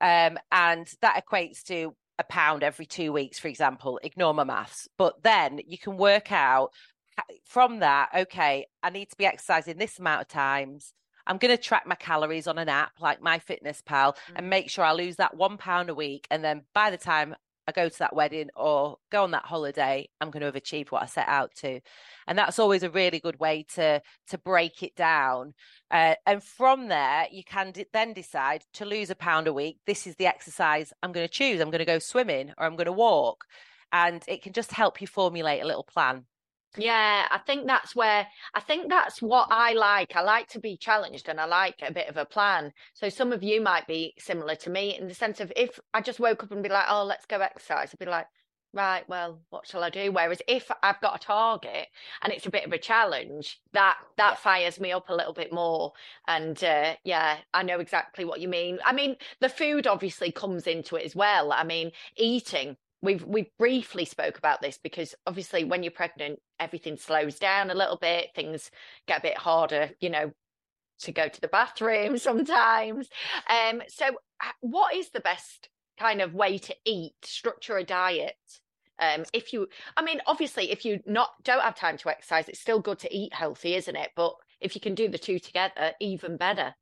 [0.00, 4.88] Um, and that equates to a pound every two weeks, for example, ignore my maths.
[4.96, 6.72] But then you can work out
[7.44, 10.92] from that, okay, I need to be exercising this amount of times.
[11.26, 14.32] I'm going to track my calories on an app like MyFitnessPal mm-hmm.
[14.36, 16.26] and make sure I lose that one pound a week.
[16.30, 17.34] And then by the time
[17.66, 20.90] I go to that wedding or go on that holiday, I'm going to have achieved
[20.90, 21.80] what I set out to.
[22.26, 25.54] And that's always a really good way to to break it down.
[25.90, 29.78] Uh, and from there, you can d- then decide to lose a pound a week.
[29.86, 31.60] This is the exercise I'm going to choose.
[31.60, 33.44] I'm going to go swimming or I'm going to walk.
[33.92, 36.24] And it can just help you formulate a little plan.
[36.78, 40.14] Yeah, I think that's where I think that's what I like.
[40.14, 42.72] I like to be challenged and I like a bit of a plan.
[42.92, 46.02] So some of you might be similar to me in the sense of if I
[46.02, 48.26] just woke up and be like, oh, let's go exercise, I'd be like,
[48.76, 50.12] right, well, what shall I do?
[50.12, 51.88] Whereas if I've got a target
[52.22, 54.36] and it's a bit of a challenge, that that yeah.
[54.36, 55.92] fires me up a little bit more.
[56.28, 58.78] And uh, yeah, I know exactly what you mean.
[58.84, 61.52] I mean, the food obviously comes into it as well.
[61.52, 66.96] I mean, eating we've we briefly spoke about this because obviously when you're pregnant everything
[66.96, 68.70] slows down a little bit things
[69.06, 70.32] get a bit harder you know
[71.00, 73.08] to go to the bathroom sometimes.
[73.48, 74.06] Um so
[74.60, 78.34] what is the best kind of way to eat structure a diet?
[78.98, 82.60] Um if you i mean obviously if you not don't have time to exercise it's
[82.60, 84.10] still good to eat healthy isn't it?
[84.16, 86.74] But if you can do the two together even better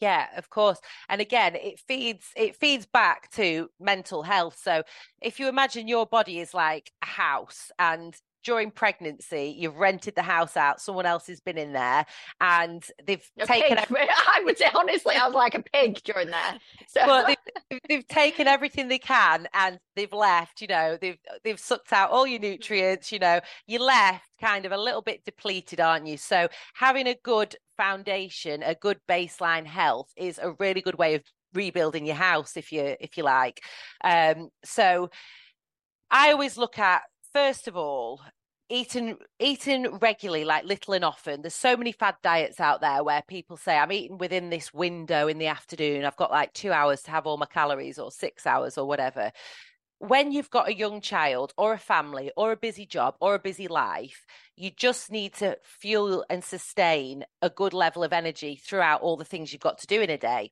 [0.00, 0.80] yeah, of course.
[1.08, 4.58] And again, it feeds it feeds back to mental health.
[4.62, 4.82] So
[5.20, 10.22] if you imagine your body is like a house and during pregnancy, you've rented the
[10.22, 12.06] house out, someone else has been in there,
[12.40, 13.78] and they've a taken.
[13.78, 16.58] Every- I would say honestly, I was like a pig during that.
[16.88, 20.60] So well, they've, they've, taken everything they can, and they've left.
[20.62, 23.12] You know, they've they've sucked out all your nutrients.
[23.12, 26.16] You know, you left kind of a little bit depleted, aren't you?
[26.16, 31.22] So having a good foundation, a good baseline health, is a really good way of
[31.54, 33.62] rebuilding your house, if you if you like.
[34.04, 35.08] Um, so
[36.10, 38.20] I always look at first of all,
[38.68, 41.40] eating eating regularly like little and often.
[41.40, 45.26] There's so many fad diets out there where people say i'm eating within this window
[45.26, 46.04] in the afternoon.
[46.04, 49.32] I've got like 2 hours to have all my calories or 6 hours or whatever
[50.00, 53.38] when you've got a young child or a family or a busy job or a
[53.38, 54.24] busy life
[54.56, 59.24] you just need to fuel and sustain a good level of energy throughout all the
[59.24, 60.50] things you've got to do in a day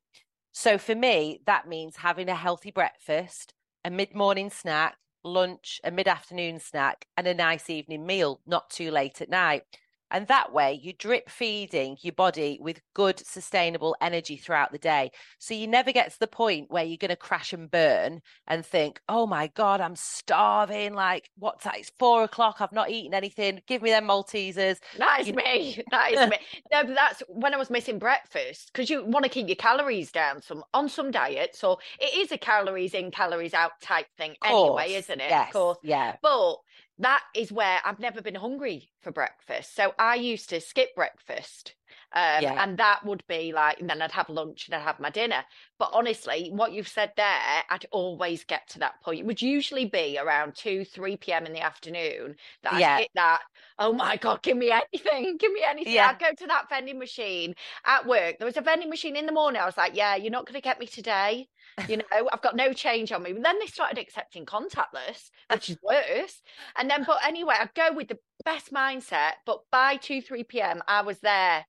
[0.51, 6.07] so for me that means having a healthy breakfast a mid-morning snack lunch, a mid
[6.07, 9.63] afternoon snack, and a nice evening meal, not too late at night.
[10.11, 15.11] And that way, you drip feeding your body with good, sustainable energy throughout the day.
[15.37, 18.65] So you never get to the point where you're going to crash and burn and
[18.65, 20.93] think, oh my God, I'm starving.
[20.93, 21.77] Like, what's that?
[21.77, 22.57] It's four o'clock.
[22.59, 23.61] I've not eaten anything.
[23.67, 24.79] Give me them Maltesers.
[24.97, 25.33] That is you...
[25.33, 25.83] me.
[25.91, 26.37] That is me.
[26.71, 30.11] No, but that's when I was missing breakfast because you want to keep your calories
[30.11, 31.59] down some on some diets.
[31.59, 35.29] So it is a calories in, calories out type thing anyway, isn't it?
[35.29, 35.47] Yes.
[35.47, 35.77] Of course.
[35.83, 36.15] Yeah.
[36.21, 36.57] But
[36.99, 39.75] that is where I've never been hungry for breakfast.
[39.75, 41.75] So I used to skip breakfast.
[42.11, 42.63] Um, yeah.
[42.63, 45.43] And that would be like, and then I'd have lunch and I'd have my dinner.
[45.77, 49.19] But honestly, what you've said there, I'd always get to that point.
[49.19, 51.45] It would usually be around 2, 3 p.m.
[51.45, 52.97] in the afternoon that I'd yeah.
[52.97, 53.41] hit that,
[53.77, 55.93] oh my God, give me anything, give me anything.
[55.93, 56.09] Yeah.
[56.09, 57.53] I'd go to that vending machine
[57.85, 58.39] at work.
[58.39, 59.61] There was a vending machine in the morning.
[59.61, 61.47] I was like, yeah, you're not going to get me today
[61.87, 65.69] you know i've got no change on me but then they started accepting contactless which
[65.69, 66.41] is worse
[66.77, 70.81] and then but anyway i'd go with the best mindset but by 2 3 p.m
[70.87, 71.65] i was there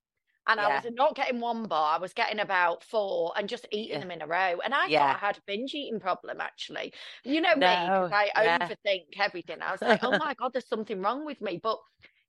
[0.46, 0.66] and yeah.
[0.66, 4.00] I was not getting one bar, I was getting about four and just eating yeah.
[4.00, 4.58] them in a row.
[4.64, 5.12] And I yeah.
[5.12, 6.92] thought I had a binge eating problem actually.
[7.24, 9.58] You know no, me, I overthink everything.
[9.62, 11.60] I was like, oh my God, there's something wrong with me.
[11.62, 11.78] But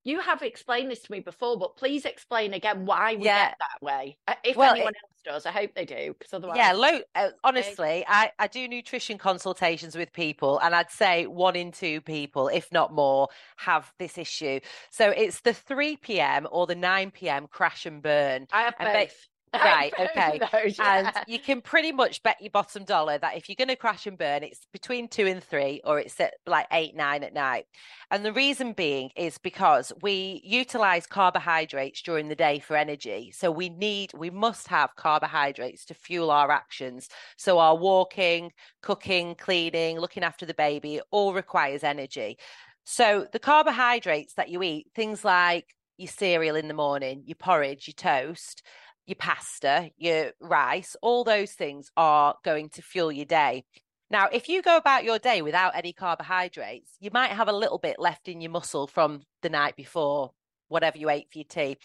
[0.04, 3.86] you have explained this to me before, but please explain again why we get that
[3.86, 4.18] way.
[4.28, 6.74] Uh, if well, anyone it, else does, I hope they do, because otherwise, yeah.
[6.74, 11.72] Lo- uh, honestly, I I do nutrition consultations with people, and I'd say one in
[11.72, 14.60] two people, if not more, have this issue.
[14.90, 16.48] So it's the three p.m.
[16.52, 17.48] or the nine p.m.
[17.48, 18.48] crash and burn.
[18.52, 19.28] I have both.
[19.62, 20.40] Right, okay.
[20.52, 21.12] Those, yeah.
[21.16, 24.08] And you can pretty much bet your bottom dollar that if you're going to crash
[24.08, 27.66] and burn, it's between two and three, or it's at like eight, nine at night.
[28.10, 33.32] And the reason being is because we utilize carbohydrates during the day for energy.
[33.36, 37.10] So we need, we must have carbohydrates to fuel our actions.
[37.38, 42.38] So our walking, cooking, cleaning, looking after the baby all requires energy.
[42.86, 47.88] So the carbohydrates that you eat, things like your cereal in the morning, your porridge,
[47.88, 48.64] your toast,
[49.06, 53.64] your pasta, your rice, all those things are going to fuel your day.
[54.10, 57.78] Now, if you go about your day without any carbohydrates, you might have a little
[57.78, 60.32] bit left in your muscle from the night before,
[60.68, 61.78] whatever you ate for your tea.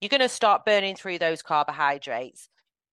[0.00, 2.48] You're going to start burning through those carbohydrates.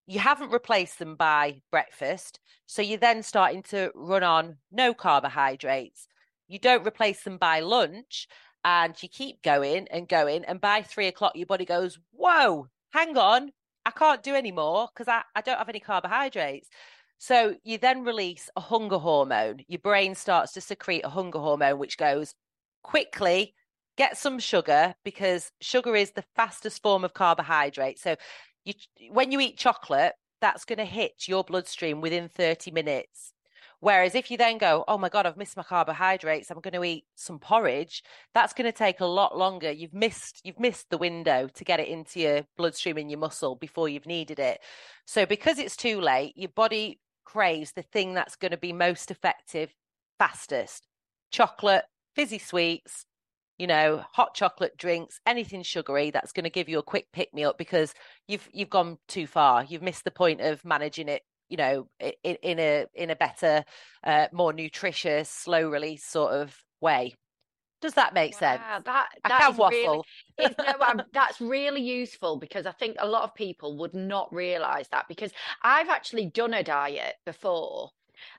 [0.07, 2.39] You haven't replaced them by breakfast.
[2.65, 6.07] So you're then starting to run on no carbohydrates.
[6.47, 8.27] You don't replace them by lunch
[8.63, 10.45] and you keep going and going.
[10.45, 13.51] And by three o'clock, your body goes, Whoa, hang on,
[13.89, 16.69] I can't do any more because I, I don't have any carbohydrates.
[17.17, 19.61] So you then release a hunger hormone.
[19.67, 22.35] Your brain starts to secrete a hunger hormone, which goes
[22.83, 23.55] quickly,
[23.97, 27.97] get some sugar because sugar is the fastest form of carbohydrate.
[27.97, 28.15] So
[28.63, 28.75] you,
[29.09, 33.33] when you eat chocolate, that's going to hit your bloodstream within 30 minutes.
[33.81, 36.83] Whereas if you then go, oh my God, I've missed my carbohydrates, I'm going to
[36.83, 39.71] eat some porridge, that's going to take a lot longer.
[39.71, 43.55] You've missed, you've missed the window to get it into your bloodstream and your muscle
[43.55, 44.59] before you've needed it.
[45.05, 49.11] So because it's too late, your body craves the thing that's going to be most
[49.11, 49.73] effective
[50.17, 50.85] fastest.
[51.31, 53.05] Chocolate, fizzy sweets,
[53.57, 57.33] you know, hot chocolate drinks, anything sugary that's going to give you a quick pick
[57.33, 57.93] me up because
[58.27, 59.63] you've you've gone too far.
[59.63, 63.63] You've missed the point of managing it you know in, in a in a better
[64.03, 67.13] uh, more nutritious slow release sort of way
[67.81, 70.05] does that make wow, sense that, that I can waffle
[70.37, 74.87] really, no, that's really useful because I think a lot of people would not realize
[74.89, 75.31] that because
[75.63, 77.91] I've actually done a diet before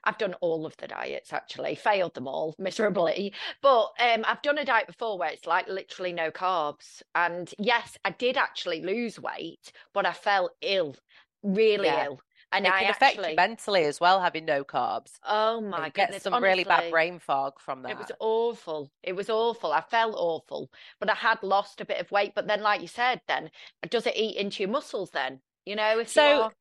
[0.03, 3.33] I've done all of the diets actually, failed them all miserably.
[3.61, 7.01] But um, I've done a diet before where it's like literally no carbs.
[7.15, 10.95] And yes, I did actually lose weight, but I felt ill,
[11.43, 12.05] really yeah.
[12.05, 12.21] ill.
[12.53, 15.13] And it I can affect actually, you mentally as well, having no carbs.
[15.25, 17.91] Oh my god, get some honestly, really bad brain fog from that.
[17.91, 18.91] It was awful.
[19.03, 19.71] It was awful.
[19.71, 22.33] I felt awful, but I had lost a bit of weight.
[22.35, 23.51] But then, like you said, then
[23.89, 25.11] does it eat into your muscles?
[25.11, 26.43] Then you know, if so.
[26.43, 26.51] Are...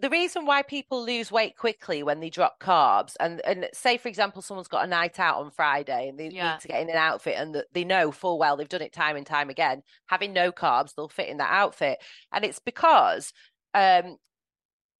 [0.00, 4.08] The reason why people lose weight quickly when they drop carbs, and and say for
[4.08, 6.52] example, someone's got a night out on Friday and they yeah.
[6.52, 9.14] need to get in an outfit, and they know full well they've done it time
[9.14, 9.82] and time again.
[10.06, 11.98] Having no carbs, they'll fit in that outfit,
[12.32, 13.32] and it's because
[13.74, 14.16] um,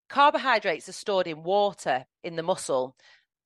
[0.09, 2.97] carbohydrates are stored in water in the muscle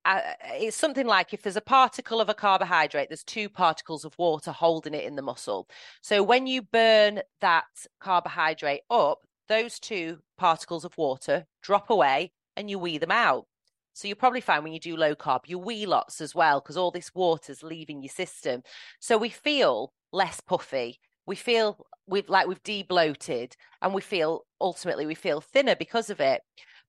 [0.09, 0.21] uh,
[0.55, 4.53] it's something like if there's a particle of a carbohydrate, there's two particles of water
[4.53, 5.69] holding it in the muscle.
[6.01, 7.67] So when you burn that
[8.01, 9.19] carbohydrate up,
[9.49, 13.47] those two particles of water drop away and you wee them out.
[13.93, 16.77] So you'll probably find when you do low carb, you wee lots as well because
[16.77, 18.63] all this water's leaving your system.
[19.01, 21.01] So we feel less puffy.
[21.29, 26.21] We feel we've like we've debloated and we feel ultimately we feel thinner because of
[26.21, 26.41] it.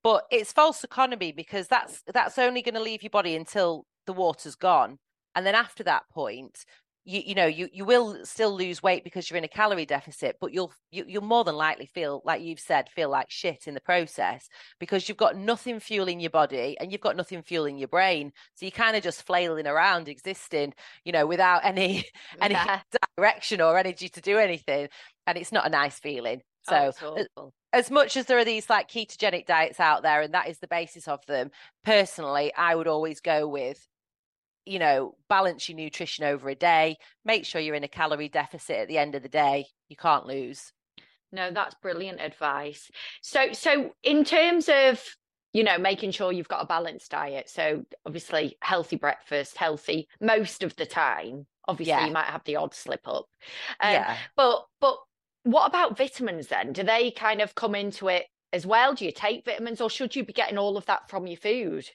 [0.02, 4.13] But it's false economy because that's that's only going to leave your body until the
[4.13, 4.97] water's gone.
[5.36, 6.65] And then after that point,
[7.10, 10.36] you you know you you will still lose weight because you're in a calorie deficit
[10.39, 13.73] but you'll you, you'll more than likely feel like you've said feel like shit in
[13.73, 14.47] the process
[14.80, 18.65] because you've got nothing fueling your body and you've got nothing fueling your brain so
[18.65, 20.73] you're kind of just flailing around existing
[21.04, 22.06] you know without any
[22.41, 22.82] any yeah.
[23.19, 24.88] Direction or energy to do anything
[25.27, 28.69] and it's not a nice feeling oh, so oh, as much as there are these
[28.69, 31.49] like ketogenic diets out there and that is the basis of them
[31.84, 33.86] personally i would always go with
[34.69, 38.77] you know, balance your nutrition over a day, make sure you're in a calorie deficit
[38.77, 39.65] at the end of the day.
[39.88, 40.71] You can't lose.
[41.32, 42.89] No, that's brilliant advice.
[43.21, 45.03] So so in terms of
[45.53, 50.62] you know making sure you've got a balanced diet so obviously healthy breakfast healthy most
[50.62, 52.05] of the time obviously yeah.
[52.05, 53.25] you might have the odd slip up
[53.79, 54.97] um, yeah but but
[55.43, 59.12] what about vitamins then do they kind of come into it as well do you
[59.12, 61.86] take vitamins or should you be getting all of that from your food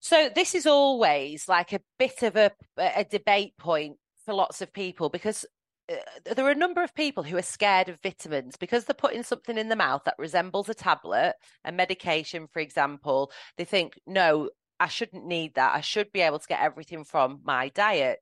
[0.00, 4.72] so this is always like a bit of a, a debate point for lots of
[4.72, 5.44] people because
[5.90, 5.96] uh,
[6.34, 9.58] there are a number of people who are scared of vitamins because they're putting something
[9.58, 13.30] in the mouth that resembles a tablet, a medication, for example.
[13.56, 15.74] They think, no, I shouldn't need that.
[15.74, 18.20] I should be able to get everything from my diet.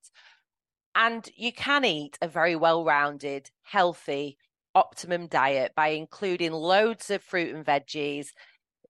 [0.98, 4.37] And you can eat a very well rounded, healthy,
[4.74, 8.30] optimum diet by including loads of fruit and veggies,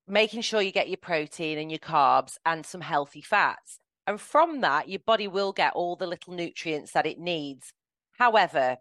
[0.07, 3.79] making sure you get your protein and your carbs and some healthy fats.
[4.07, 7.75] And from that, your body will get all the little nutrients that it needs.
[8.13, 8.79] However,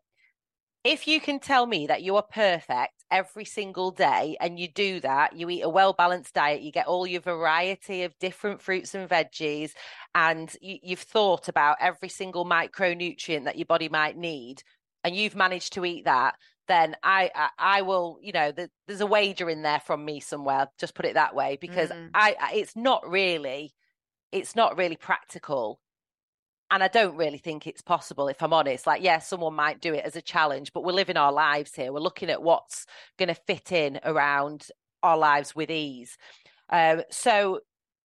[0.87, 5.01] if you can tell me that you are perfect every single day and you do
[5.01, 8.95] that, you eat a well balanced diet, you get all your variety of different fruits
[8.95, 9.71] and veggies,
[10.15, 14.63] and you, have thought about every single micronutrient that your body might need,
[15.03, 16.35] and you've managed to eat that,
[16.69, 20.21] then I, I, I will you know the, there's a wager in there from me
[20.21, 22.09] somewhere just put it that way because mm.
[22.13, 23.73] I, I it's not really
[24.31, 25.81] it's not really practical
[26.69, 28.87] and I don't really think it's possible if I'm honest.
[28.87, 31.91] Like yeah someone might do it as a challenge but we're living our lives here.
[31.91, 32.85] We're looking at what's
[33.17, 34.67] going to fit in around
[35.03, 36.17] our lives with ease.
[36.69, 37.61] Um, so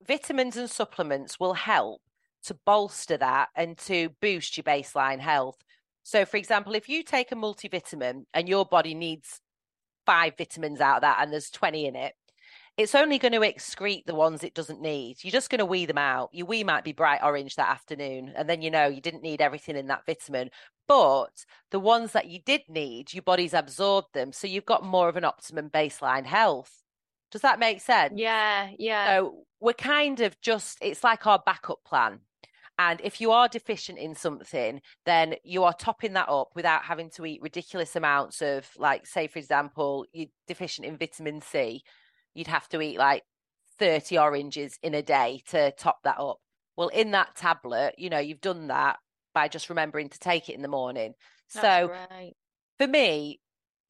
[0.07, 2.01] vitamins and supplements will help
[2.45, 5.57] to bolster that and to boost your baseline health.
[6.03, 9.41] So, for example, if you take a multivitamin and your body needs
[10.05, 12.15] five vitamins out of that and there's 20 in it,
[12.77, 15.17] it's only going to excrete the ones it doesn't need.
[15.23, 16.31] You're just going to wee them out.
[16.33, 19.41] Your wee might be bright orange that afternoon, and then you know you didn't need
[19.41, 20.51] everything in that vitamin.
[20.89, 24.33] But the ones that you did need, your body's absorbed them.
[24.33, 26.83] So you've got more of an optimum baseline health.
[27.31, 28.15] Does that make sense?
[28.17, 29.19] Yeah, yeah.
[29.19, 32.21] So we're kind of just, it's like our backup plan.
[32.79, 37.11] And if you are deficient in something, then you are topping that up without having
[37.11, 41.83] to eat ridiculous amounts of, like, say, for example, you're deficient in vitamin C,
[42.35, 43.25] you'd have to eat like
[43.79, 46.39] 30 oranges in a day to top that up.
[46.77, 48.99] Well, in that tablet, you know, you've done that
[49.35, 51.15] by just remembering to take it in the morning.
[51.55, 52.35] That's so right.
[52.79, 53.41] for me,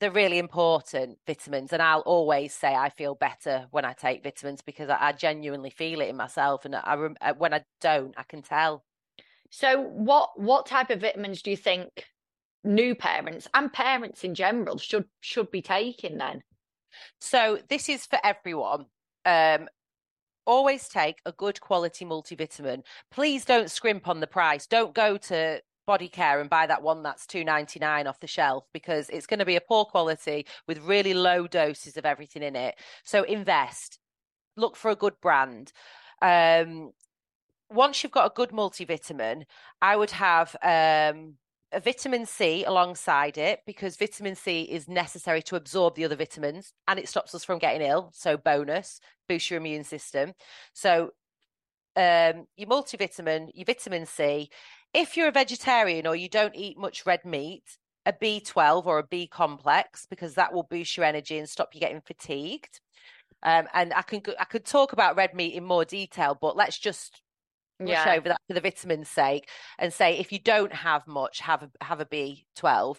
[0.03, 4.61] they're really important vitamins and i'll always say i feel better when i take vitamins
[4.61, 8.13] because i, I genuinely feel it in myself and I, I, uh, when i don't
[8.17, 8.85] i can tell
[9.51, 12.07] so what what type of vitamins do you think
[12.65, 16.43] new parents and parents in general should should be taking then
[17.21, 18.87] so this is for everyone.
[19.25, 19.69] Um
[20.45, 22.83] always take a good quality multivitamin.
[23.13, 24.67] Please don't scrimp on the price.
[24.67, 29.09] Don't go to body care and buy that one that's 2.99 off the shelf because
[29.11, 32.77] it's going to be a poor quality with really low doses of everything in it.
[33.05, 33.99] So invest.
[34.57, 35.73] Look for a good brand.
[36.21, 36.93] Um,
[37.73, 39.45] once you've got a good multivitamin
[39.81, 41.35] i would have um,
[41.81, 46.99] vitamin C alongside it because vitamin C is necessary to absorb the other vitamins and
[46.99, 48.11] it stops us from getting ill.
[48.15, 50.33] So, bonus, boost your immune system.
[50.73, 51.11] So,
[51.97, 54.51] um, your multivitamin, your vitamin C,
[54.95, 57.65] if you're a vegetarian or you don't eat much red meat,
[58.05, 61.81] a B12 or a B complex because that will boost your energy and stop you
[61.81, 62.81] getting fatigued.
[63.43, 66.79] Um, and I can I could talk about red meat in more detail, but let's
[66.79, 67.23] just
[67.89, 68.15] yeah.
[68.17, 71.71] over that for the vitamin's sake and say if you don't have much, have a
[71.85, 72.97] have a B12.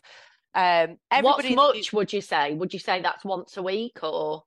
[0.55, 1.93] Um, What's much?
[1.93, 2.53] would you say?
[2.53, 4.43] Would you say that's once a week or?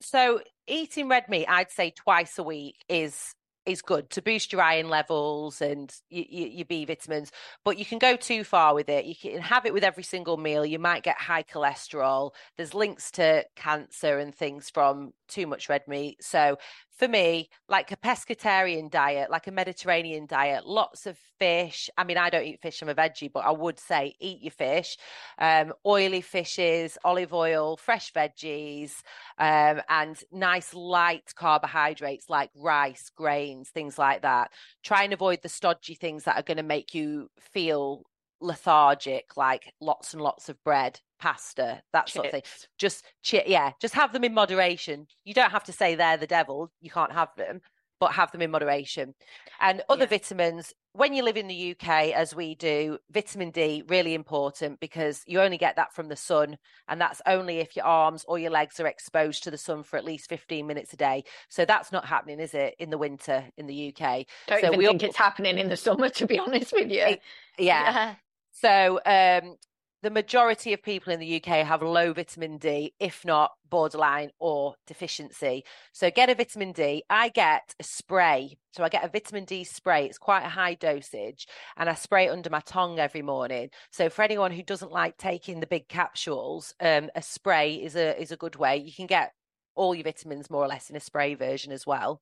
[0.00, 3.34] So eating red meat, I'd say twice a week is
[3.64, 7.30] is good to boost your iron levels and your, your B vitamins,
[7.64, 9.04] but you can go too far with it.
[9.04, 10.66] You can have it with every single meal.
[10.66, 12.32] You might get high cholesterol.
[12.56, 16.22] There's links to cancer and things from too much red meat.
[16.22, 16.58] So
[16.98, 21.88] for me, like a pescatarian diet, like a Mediterranean diet, lots of fish.
[21.96, 24.52] I mean, I don't eat fish, I'm a veggie, but I would say eat your
[24.52, 24.96] fish,
[25.38, 28.92] um, oily fishes, olive oil, fresh veggies,
[29.38, 34.52] um, and nice light carbohydrates like rice, grains, things like that.
[34.84, 38.04] Try and avoid the stodgy things that are going to make you feel
[38.42, 42.14] lethargic, like lots and lots of bread, pasta, that Chips.
[42.14, 42.42] sort of thing.
[42.78, 43.04] Just
[43.46, 45.06] yeah, just have them in moderation.
[45.24, 46.70] You don't have to say they're the devil.
[46.80, 47.60] You can't have them,
[48.02, 49.14] but have them in moderation.
[49.60, 50.18] And other yeah.
[50.18, 55.22] vitamins, when you live in the UK, as we do, vitamin D really important because
[55.24, 58.50] you only get that from the sun, and that's only if your arms or your
[58.50, 61.22] legs are exposed to the sun for at least fifteen minutes a day.
[61.48, 64.26] So that's not happening, is it, in the winter in the UK?
[64.48, 65.08] Don't so even think all...
[65.08, 66.96] it's happening in the summer, to be honest with you.
[66.96, 67.16] yeah.
[67.58, 68.14] yeah.
[68.52, 69.56] So um,
[70.02, 74.74] the majority of people in the UK have low vitamin D, if not borderline or
[74.86, 75.64] deficiency.
[75.92, 77.04] So get a vitamin D.
[77.08, 78.58] I get a spray.
[78.72, 80.06] So I get a vitamin D spray.
[80.06, 81.46] It's quite a high dosage
[81.76, 83.70] and I spray it under my tongue every morning.
[83.90, 88.20] So for anyone who doesn't like taking the big capsules, um, a spray is a
[88.20, 88.78] is a good way.
[88.78, 89.32] You can get
[89.76, 92.20] all your vitamins more or less in a spray version as well.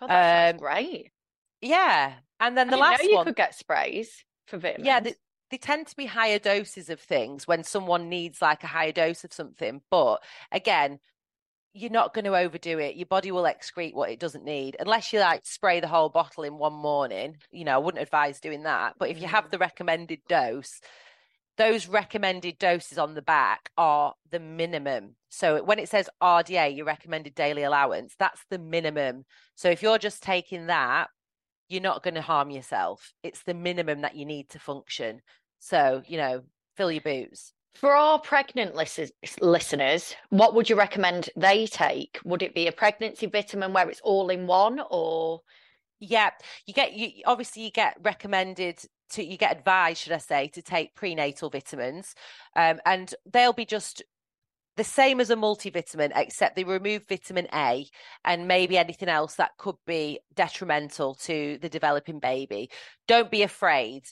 [0.00, 1.12] God, that um, great.
[1.60, 2.14] Yeah.
[2.40, 3.26] And then the last you one.
[3.26, 4.86] could get sprays for vitamins.
[4.86, 5.14] Yeah, the,
[5.50, 9.24] they tend to be higher doses of things when someone needs like a higher dose
[9.24, 9.80] of something.
[9.90, 10.98] But again,
[11.72, 12.96] you're not going to overdo it.
[12.96, 16.42] Your body will excrete what it doesn't need, unless you like spray the whole bottle
[16.42, 17.36] in one morning.
[17.50, 18.94] You know, I wouldn't advise doing that.
[18.98, 19.50] But if you have mm.
[19.50, 20.80] the recommended dose,
[21.58, 25.16] those recommended doses on the back are the minimum.
[25.28, 29.26] So when it says RDA, your recommended daily allowance, that's the minimum.
[29.54, 31.08] So if you're just taking that
[31.68, 33.12] you're not going to harm yourself.
[33.22, 35.20] It's the minimum that you need to function.
[35.58, 36.42] So, you know,
[36.76, 37.52] fill your boots.
[37.74, 42.18] For our pregnant listeners, what would you recommend they take?
[42.24, 45.42] Would it be a pregnancy vitamin where it's all in one or?
[45.98, 46.30] Yeah,
[46.66, 48.78] you get you obviously you get recommended
[49.10, 52.14] to you get advised, should I say, to take prenatal vitamins,
[52.54, 54.02] um, and they'll be just
[54.76, 57.86] the same as a multivitamin, except they remove vitamin A
[58.24, 62.70] and maybe anything else that could be detrimental to the developing baby.
[63.08, 64.04] Don't be afraid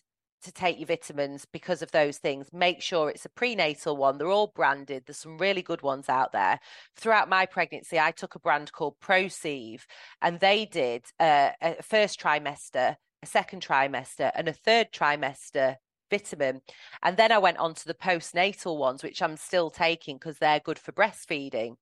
[0.45, 2.49] to take your vitamins because of those things.
[2.53, 4.19] Make sure it's a prenatal one.
[4.19, 5.05] They're all branded.
[5.07, 6.61] There's some really good ones out there.
[6.97, 9.83] Throughout my pregnancy, I took a brand called Proceive,
[10.21, 15.77] and they did uh, a first trimester, a second trimester, and a third trimester
[16.19, 16.61] vitamin.
[17.03, 20.61] And then I went on to the postnatal ones, which I'm still taking because they're
[20.61, 21.77] good for breastfeeding.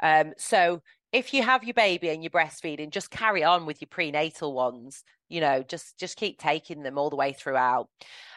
[0.00, 0.82] Um, so
[1.12, 5.04] if you have your baby and you're breastfeeding, just carry on with your prenatal ones.
[5.28, 7.88] You know, just just keep taking them all the way throughout.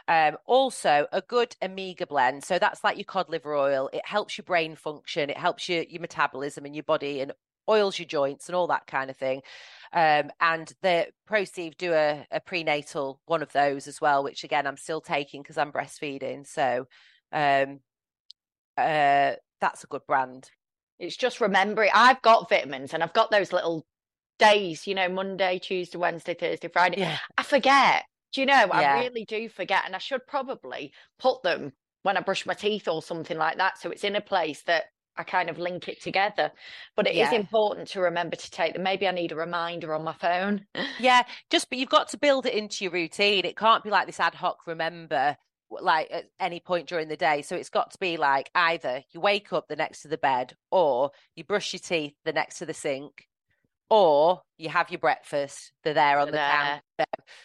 [0.07, 2.43] Um, also, a good omega blend.
[2.43, 3.89] So that's like your cod liver oil.
[3.91, 5.29] It helps your brain function.
[5.29, 7.33] It helps your your metabolism in your body and
[7.69, 9.41] oils your joints and all that kind of thing.
[9.93, 14.67] Um, and the Proceive do a, a, prenatal one of those as well, which again
[14.67, 16.45] I'm still taking because I'm breastfeeding.
[16.45, 16.87] So
[17.31, 17.79] um,
[18.77, 20.49] uh, that's a good brand.
[20.99, 23.85] It's just remembering I've got vitamins and I've got those little
[24.39, 26.99] days, you know, Monday, Tuesday, Wednesday, Thursday, Friday.
[26.99, 27.17] Yeah.
[27.37, 28.03] I forget.
[28.33, 28.53] Do you know?
[28.53, 28.95] Yeah.
[28.95, 31.71] I really do forget, and I should probably put them
[32.03, 34.85] when I brush my teeth or something like that, so it's in a place that
[35.17, 36.51] I kind of link it together.
[36.95, 37.27] But it yeah.
[37.27, 38.83] is important to remember to take them.
[38.83, 40.65] Maybe I need a reminder on my phone.
[40.99, 43.45] yeah, just but you've got to build it into your routine.
[43.45, 45.37] It can't be like this ad hoc remember
[45.69, 47.41] like at any point during the day.
[47.41, 50.55] So it's got to be like either you wake up the next to the bed
[50.71, 53.27] or you brush your teeth the next to the sink
[53.89, 56.81] or you have your breakfast they're there on they're the counter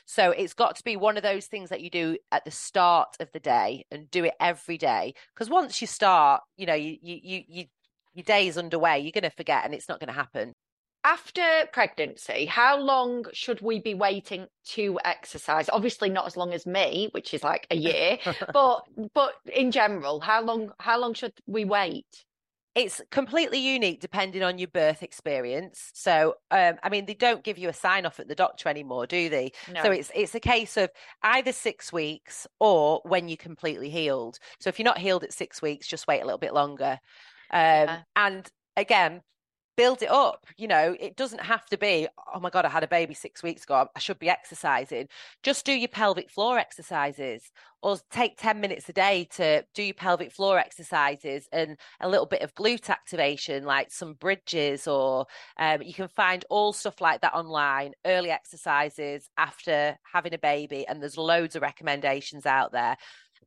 [0.07, 3.17] so it's got to be one of those things that you do at the start
[3.21, 5.15] of the day and do it every day.
[5.35, 7.65] Because once you start you know you you you
[8.15, 10.53] your day is underway you're going to forget and it's not going to happen.
[11.05, 15.69] After pregnancy how long should we be waiting to exercise?
[15.73, 18.19] Obviously not as long as me which is like a year
[18.53, 18.85] but
[19.15, 22.25] but in general how long how long should we wait
[22.75, 25.91] it's completely unique depending on your birth experience.
[25.95, 29.07] So, um, I mean, they don't give you a sign off at the doctor anymore,
[29.07, 29.53] do they?
[29.73, 29.83] No.
[29.83, 30.91] So it's it's a case of
[31.23, 34.39] either six weeks or when you're completely healed.
[34.59, 36.99] So if you're not healed at six weeks, just wait a little bit longer.
[37.51, 38.01] Um, yeah.
[38.17, 39.23] And again,
[39.77, 40.47] build it up.
[40.57, 43.43] You know, it doesn't have to be, oh my God, I had a baby six
[43.43, 43.87] weeks ago.
[43.95, 45.09] I should be exercising.
[45.43, 47.51] Just do your pelvic floor exercises
[47.83, 52.27] or take 10 minutes a day to do your pelvic floor exercises and a little
[52.27, 55.27] bit of glute activation, like some bridges, or
[55.59, 60.87] um, you can find all stuff like that online, early exercises after having a baby.
[60.87, 62.97] And there's loads of recommendations out there.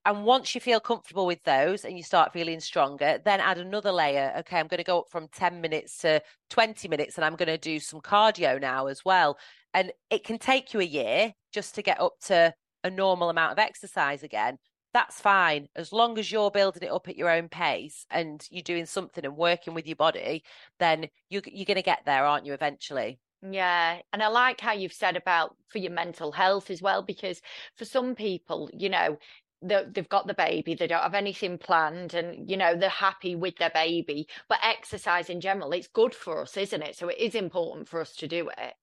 [0.06, 3.92] And once you feel comfortable with those and you start feeling stronger, then add another
[3.92, 4.34] layer.
[4.40, 7.48] Okay, I'm going to go up from 10 minutes to 20 minutes and I'm going
[7.48, 9.40] to do some cardio now as well.
[9.74, 12.54] And it can take you a year just to get up to
[12.84, 14.58] a normal amount of exercise again.
[14.94, 15.68] That's fine.
[15.76, 19.26] As long as you're building it up at your own pace and you're doing something
[19.26, 20.44] and working with your body,
[20.80, 23.20] then you're, you're going to get there, aren't you, eventually?
[23.42, 24.00] Yeah.
[24.14, 27.42] And I like how you've said about for your mental health as well, because
[27.76, 29.18] for some people, you know,
[29.62, 33.56] they've got the baby they don't have anything planned and you know they're happy with
[33.58, 36.96] their baby but exercise in general it's good for us isn't it?
[36.96, 38.74] So it is important for us to do it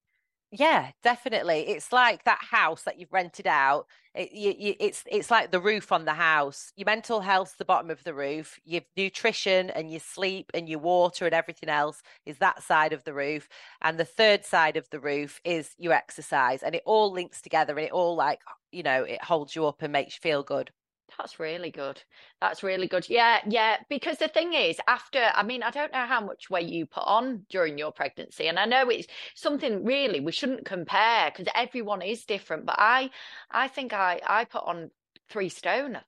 [0.55, 1.61] yeah, definitely.
[1.69, 3.87] It's like that house that you've rented out.
[4.15, 6.73] It, you, you, it's it's like the roof on the house.
[6.77, 8.61] Your mental health's the bottom of the roof.
[8.67, 13.03] Your nutrition and your sleep and your water and everything else is that side of
[13.05, 13.49] the roof.
[13.81, 16.63] And the third side of the roof is your exercise.
[16.63, 18.41] And it all links together and it all like
[18.71, 20.71] you know it holds you up and makes you feel good.
[21.19, 22.03] That's really good.
[22.41, 23.09] That's really good.
[23.09, 23.77] Yeah, yeah.
[23.89, 27.05] Because the thing is, after, I mean, I don't know how much weight you put
[27.07, 28.49] on during your pregnancy.
[28.49, 32.67] And I know it's something really we shouldn't compare because everyone is different.
[32.67, 33.11] But I,
[33.51, 34.91] I think I, I put on
[35.29, 35.99] three stone.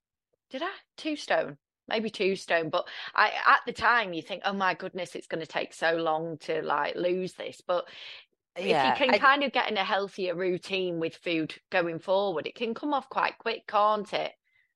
[0.50, 0.70] Did I?
[0.96, 5.14] Two stone maybe two stone but i at the time you think oh my goodness
[5.14, 7.86] it's going to take so long to like lose this but
[8.56, 11.98] yeah, if you can I, kind of get in a healthier routine with food going
[11.98, 14.32] forward it can come off quite quick can't it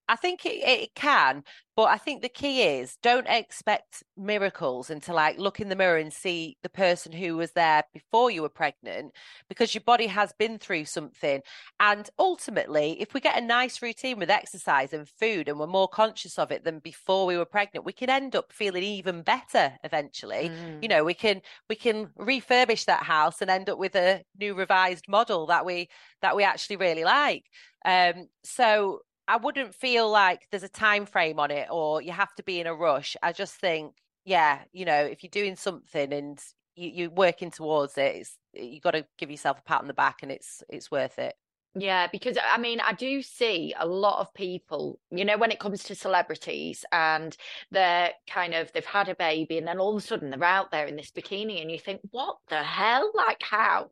[0.09, 1.45] I think it, it can,
[1.77, 5.77] but I think the key is don't expect miracles and to like look in the
[5.77, 9.13] mirror and see the person who was there before you were pregnant
[9.49, 11.41] because your body has been through something.
[11.79, 15.87] And ultimately, if we get a nice routine with exercise and food and we're more
[15.87, 19.75] conscious of it than before we were pregnant, we can end up feeling even better
[19.85, 20.51] eventually.
[20.51, 20.83] Mm.
[20.83, 24.55] You know, we can we can refurbish that house and end up with a new
[24.55, 25.89] revised model that we
[26.23, 27.45] that we actually really like.
[27.85, 32.35] Um, so I wouldn't feel like there's a time frame on it or you have
[32.37, 33.16] to be in a rush.
[33.22, 36.43] I just think, yeah, you know, if you're doing something and
[36.74, 39.95] you, are working towards it, it's you got to give yourself a pat on the
[39.95, 41.35] back, and it's it's worth it.
[41.74, 45.61] Yeah, because I mean, I do see a lot of people, you know, when it
[45.61, 47.37] comes to celebrities and
[47.70, 50.70] they're kind of, they've had a baby and then all of a sudden they're out
[50.70, 53.12] there in this bikini and you think, what the hell?
[53.14, 53.91] Like, how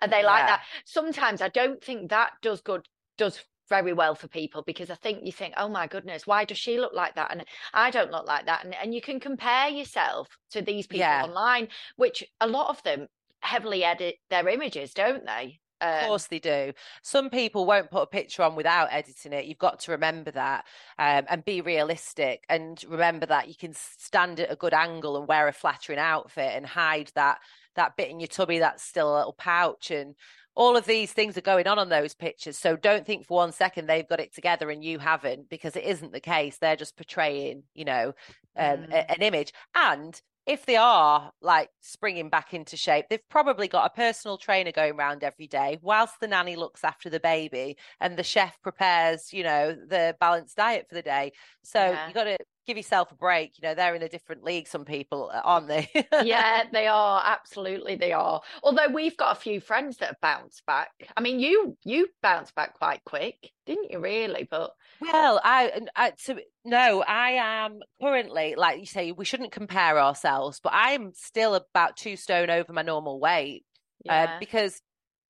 [0.00, 0.46] are they like yeah.
[0.46, 0.62] that?
[0.84, 2.86] Sometimes I don't think that does good,
[3.18, 6.58] does very well for people because I think you think, oh my goodness, why does
[6.58, 7.30] she look like that?
[7.30, 7.44] And
[7.74, 8.64] I don't look like that.
[8.64, 11.24] And, and you can compare yourself to these people yeah.
[11.24, 13.08] online, which a lot of them
[13.40, 15.60] heavily edit their images, don't they?
[15.80, 16.72] Um, of course they do.
[17.02, 19.44] Some people won't put a picture on without editing it.
[19.44, 20.64] You've got to remember that
[20.98, 25.28] um, and be realistic and remember that you can stand at a good angle and
[25.28, 27.38] wear a flattering outfit and hide that
[27.74, 30.14] that bit in your tummy that's still a little pouch and
[30.56, 32.56] all of these things are going on on those pictures.
[32.58, 35.84] So don't think for one second they've got it together and you haven't, because it
[35.84, 36.56] isn't the case.
[36.58, 38.14] They're just portraying, you know,
[38.56, 38.92] um, mm.
[38.92, 39.52] a, an image.
[39.74, 44.72] And if they are like springing back into shape, they've probably got a personal trainer
[44.72, 49.32] going around every day whilst the nanny looks after the baby and the chef prepares,
[49.32, 51.32] you know, the balanced diet for the day.
[51.64, 52.08] So yeah.
[52.08, 53.52] you got to give yourself a break.
[53.56, 55.88] You know, they're in a different league, some people, uh, aren't they?
[56.24, 57.22] yeah, they are.
[57.24, 58.40] Absolutely, they are.
[58.62, 60.90] Although we've got a few friends that have bounced back.
[61.16, 64.00] I mean, you you bounced back quite quick, didn't you?
[64.00, 67.30] Really, but well, I, I to, no, I
[67.64, 72.50] am currently like you say, we shouldn't compare ourselves, but I'm still about two stone
[72.50, 73.64] over my normal weight.
[74.08, 74.24] Uh, yeah.
[74.24, 74.80] Uh, because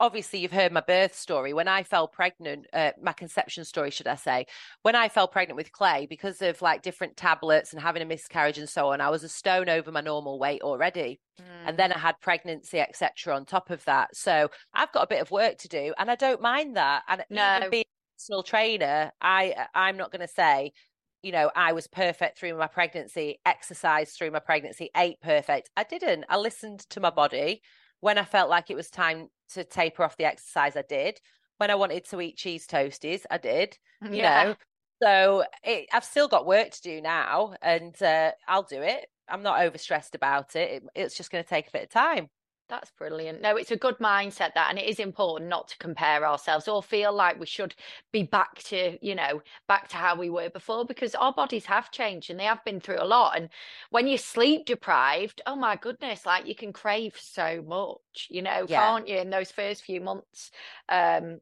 [0.00, 4.06] obviously you've heard my birth story when i fell pregnant uh, my conception story should
[4.06, 4.46] i say
[4.82, 8.58] when i fell pregnant with clay because of like different tablets and having a miscarriage
[8.58, 11.44] and so on i was a stone over my normal weight already mm.
[11.66, 15.22] and then i had pregnancy etc on top of that so i've got a bit
[15.22, 17.56] of work to do and i don't mind that and no.
[17.58, 20.72] even being a personal trainer i i'm not going to say
[21.22, 25.70] you know, I was perfect through my pregnancy, exercised through my pregnancy, ate perfect.
[25.76, 26.24] I didn't.
[26.28, 27.62] I listened to my body
[28.00, 31.18] when I felt like it was time to taper off the exercise, I did.
[31.58, 33.78] When I wanted to eat cheese toasties, I did.
[34.02, 34.44] You yeah.
[34.44, 34.56] know,
[35.02, 39.06] so it, I've still got work to do now, and uh, I'll do it.
[39.28, 40.70] I'm not overstressed about it.
[40.70, 42.28] it it's just going to take a bit of time.
[42.68, 43.42] That's brilliant.
[43.42, 46.82] No, it's a good mindset that, and it is important not to compare ourselves or
[46.82, 47.76] feel like we should
[48.12, 51.92] be back to, you know, back to how we were before because our bodies have
[51.92, 53.36] changed and they have been through a lot.
[53.38, 53.50] And
[53.90, 58.66] when you're sleep deprived, oh my goodness, like you can crave so much, you know,
[58.68, 58.80] yeah.
[58.80, 60.50] can't you, in those first few months?
[60.88, 61.38] Um,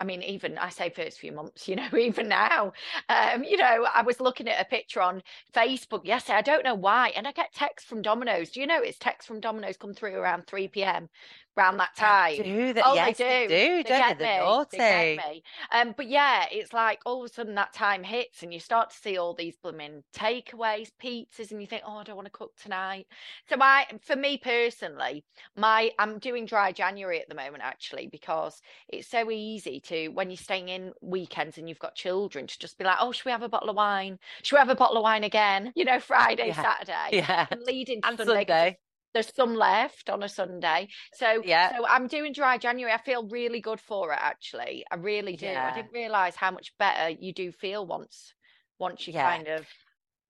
[0.00, 2.72] I mean, even I say first few months, you know, even now,
[3.08, 5.22] um, you know, I was looking at a picture on
[5.54, 6.38] Facebook yesterday.
[6.38, 7.12] I don't know why.
[7.16, 8.50] And I get texts from Domino's.
[8.50, 11.08] Do you know it's texts from Domino's come through around 3 p.m
[11.56, 12.36] around that time.
[12.42, 12.84] do that?
[12.86, 13.48] Oh, yes, they do.
[13.48, 14.24] They do, they get me.
[14.24, 14.78] Naughty.
[14.78, 15.42] They get me.
[15.72, 18.90] Um, but yeah, it's like all of a sudden that time hits, and you start
[18.90, 22.32] to see all these blooming takeaways, pizzas, and you think, oh, I don't want to
[22.32, 23.06] cook tonight.
[23.48, 25.24] So I, for me personally,
[25.56, 30.30] my I'm doing dry January at the moment actually because it's so easy to when
[30.30, 33.32] you're staying in weekends and you've got children to just be like, oh, should we
[33.32, 34.18] have a bottle of wine?
[34.42, 35.72] Should we have a bottle of wine again?
[35.74, 36.62] You know, Friday, yeah.
[36.62, 38.46] Saturday, yeah, and leading to and Sunday.
[38.46, 38.78] Sunday
[39.16, 40.88] there's some left on a Sunday.
[41.14, 41.74] So yeah.
[41.74, 42.92] so I'm doing dry January.
[42.92, 44.84] I feel really good for it actually.
[44.90, 45.46] I really do.
[45.46, 45.70] Yeah.
[45.72, 48.34] I didn't realize how much better you do feel once
[48.78, 49.36] once you yeah.
[49.36, 49.66] kind of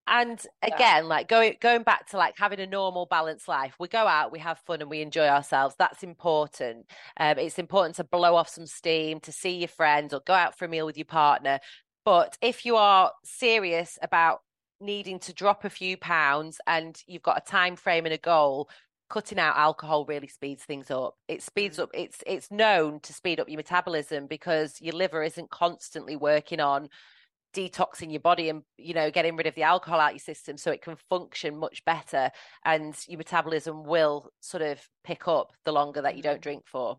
[0.06, 4.06] and again like going going back to like having a normal balanced life we go
[4.06, 6.86] out we have fun and we enjoy ourselves that's important
[7.18, 10.56] um, it's important to blow off some steam to see your friends or go out
[10.56, 11.58] for a meal with your partner
[12.04, 14.42] but if you are serious about
[14.80, 18.68] needing to drop a few pounds and you've got a time frame and a goal
[19.08, 21.84] cutting out alcohol really speeds things up it speeds mm.
[21.84, 26.60] up it's it's known to speed up your metabolism because your liver isn't constantly working
[26.60, 26.88] on
[27.54, 30.56] detoxing your body and you know getting rid of the alcohol out of your system
[30.56, 32.30] so it can function much better
[32.64, 36.42] and your metabolism will sort of pick up the longer that you don't mm.
[36.42, 36.98] drink for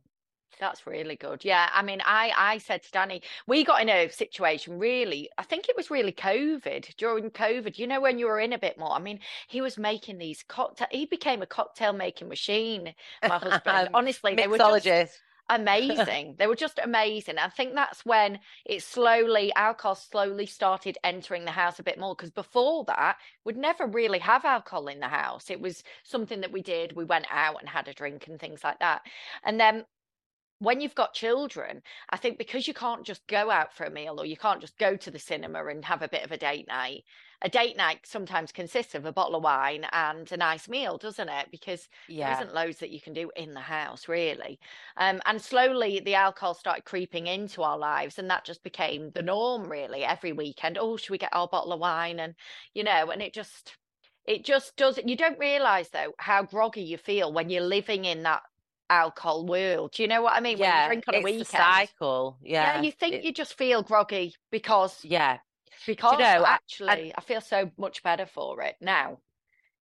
[0.60, 1.43] that's really good.
[1.45, 1.70] Yeah.
[1.74, 5.70] I mean, I I said to Danny, we got in a situation really, I think
[5.70, 8.91] it was really COVID, during COVID, you know, when you were in a bit more.
[8.91, 13.89] I mean, he was making these cocktail he became a cocktail making machine, my husband.
[13.93, 16.36] Honestly, they were just amazing.
[16.38, 17.38] they were just amazing.
[17.38, 22.16] I think that's when it slowly, alcohol slowly started entering the house a bit more.
[22.16, 25.50] Because before that, we'd never really have alcohol in the house.
[25.50, 26.95] It was something that we did.
[26.95, 29.04] We went out and had a drink and things like that.
[29.43, 29.86] And then
[30.60, 34.20] when you've got children, I think because you can't just go out for a meal
[34.20, 36.68] or you can't just go to the cinema and have a bit of a date
[36.68, 37.03] night,
[37.43, 41.30] a date night sometimes consists of a bottle of wine and a nice meal, doesn't
[41.30, 41.47] it?
[41.51, 42.34] Because yeah.
[42.34, 44.60] there isn't loads that you can do in the house, really.
[44.97, 49.22] Um, and slowly the alcohol started creeping into our lives, and that just became the
[49.22, 50.03] norm, really.
[50.03, 52.20] Every weekend, oh, should we get our bottle of wine?
[52.20, 52.34] And,
[52.74, 53.76] you know, and it just,
[54.26, 58.24] it just does you don't realize though how groggy you feel when you're living in
[58.24, 58.41] that
[58.89, 59.91] alcohol world.
[59.93, 60.57] Do you know what I mean?
[60.57, 61.47] Yeah, when you drink on a weekend.
[61.47, 62.38] cycle.
[62.41, 62.75] Yeah.
[62.75, 65.39] Yeah, you think it, you just feel groggy because Yeah.
[65.85, 69.19] Because you know, actually I, I, feel so much better for it now.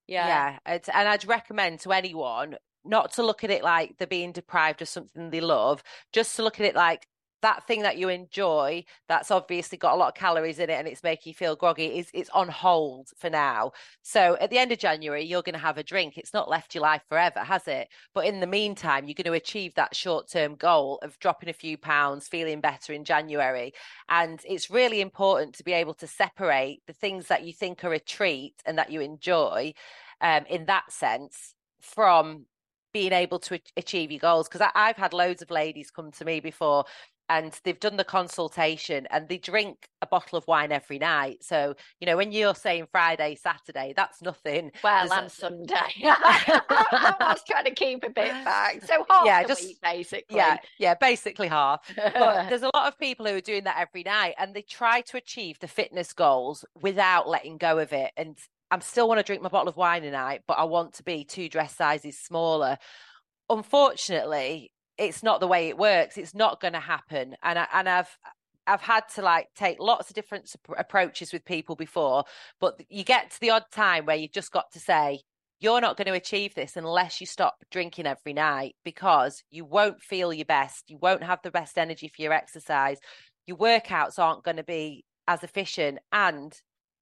[0.07, 0.59] Yeah.
[0.66, 0.78] Yeah.
[0.94, 4.88] And I'd recommend to anyone not to look at it like they're being deprived of
[4.88, 5.82] something they love,
[6.12, 7.07] just to look at it like
[7.47, 10.88] that thing that you enjoy that's obviously got a lot of calories in it and
[10.88, 13.70] it's making you feel groggy is it's on hold for now.
[14.03, 16.18] So at the end of january you're going to have a drink.
[16.18, 17.86] It's not left your life forever has it?
[18.14, 21.78] But in the meantime you're going to achieve that short-term goal of dropping a few
[21.78, 23.72] pounds feeling better in january.
[24.09, 27.92] And it's really important to be able to separate the things that you think are
[27.92, 29.72] a treat and that you enjoy
[30.20, 32.47] um, in that sense from
[32.97, 34.49] being able to achieve your goals.
[34.49, 36.86] Because I've had loads of ladies come to me before
[37.29, 41.43] and they've done the consultation and they drink a bottle of wine every night.
[41.43, 44.70] So, you know, when you're saying Friday, Saturday, that's nothing.
[44.85, 45.74] Well, and Sunday.
[46.05, 48.85] I was trying to keep a bit back.
[48.85, 50.37] So half yeah, just, week, basically.
[50.37, 51.91] Yeah, yeah, basically half.
[51.97, 55.01] But there's a lot of people who are doing that every night and they try
[55.03, 58.12] to achieve the fitness goals without letting go of it.
[58.16, 58.39] And
[58.70, 61.03] I still want to drink my bottle of wine a night, but I want to
[61.03, 62.79] be two dress sizes smaller.
[63.49, 66.16] Unfortunately, it's not the way it works.
[66.16, 67.36] It's not going to happen.
[67.42, 68.18] And I, and I've
[68.66, 72.24] I've had to like take lots of different approaches with people before,
[72.61, 75.20] but you get to the odd time where you've just got to say
[75.59, 80.03] you're not going to achieve this unless you stop drinking every night because you won't
[80.03, 80.90] feel your best.
[80.90, 82.99] You won't have the best energy for your exercise.
[83.47, 86.53] Your workouts aren't going to be as efficient and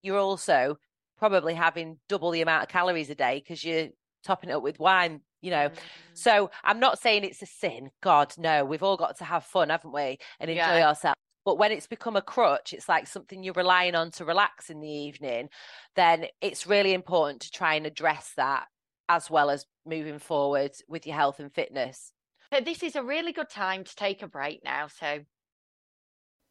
[0.03, 0.76] you're also
[1.18, 3.88] probably having double the amount of calories a day because you're
[4.25, 6.14] topping it up with wine you know mm-hmm.
[6.14, 9.68] so i'm not saying it's a sin god no we've all got to have fun
[9.68, 10.89] haven't we and enjoy yeah.
[10.89, 14.70] ourselves but when it's become a crutch it's like something you're relying on to relax
[14.70, 15.49] in the evening
[15.95, 18.66] then it's really important to try and address that
[19.09, 22.12] as well as moving forward with your health and fitness
[22.53, 25.20] so this is a really good time to take a break now so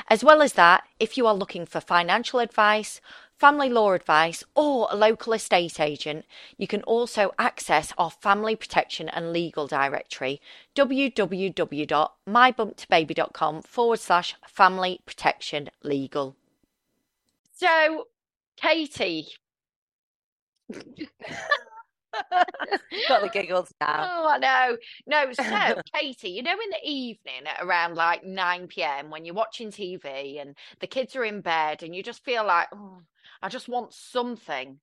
[0.08, 3.00] As well as that, if you are looking for financial advice,
[3.40, 6.26] family law advice, or a local estate agent,
[6.58, 10.40] you can also access our family protection and legal directory
[10.76, 16.36] www.mybump2baby.com forward slash family protection legal.
[17.54, 18.08] So,
[18.58, 19.30] Katie.
[23.08, 24.08] Got the giggles now.
[24.20, 24.78] Oh, I know.
[25.08, 25.44] No, so
[25.94, 29.10] Katie, you know, in the evening at around like 9 p.m.
[29.10, 32.68] when you're watching TV and the kids are in bed and you just feel like,
[32.74, 33.02] oh,
[33.42, 34.80] I just want something.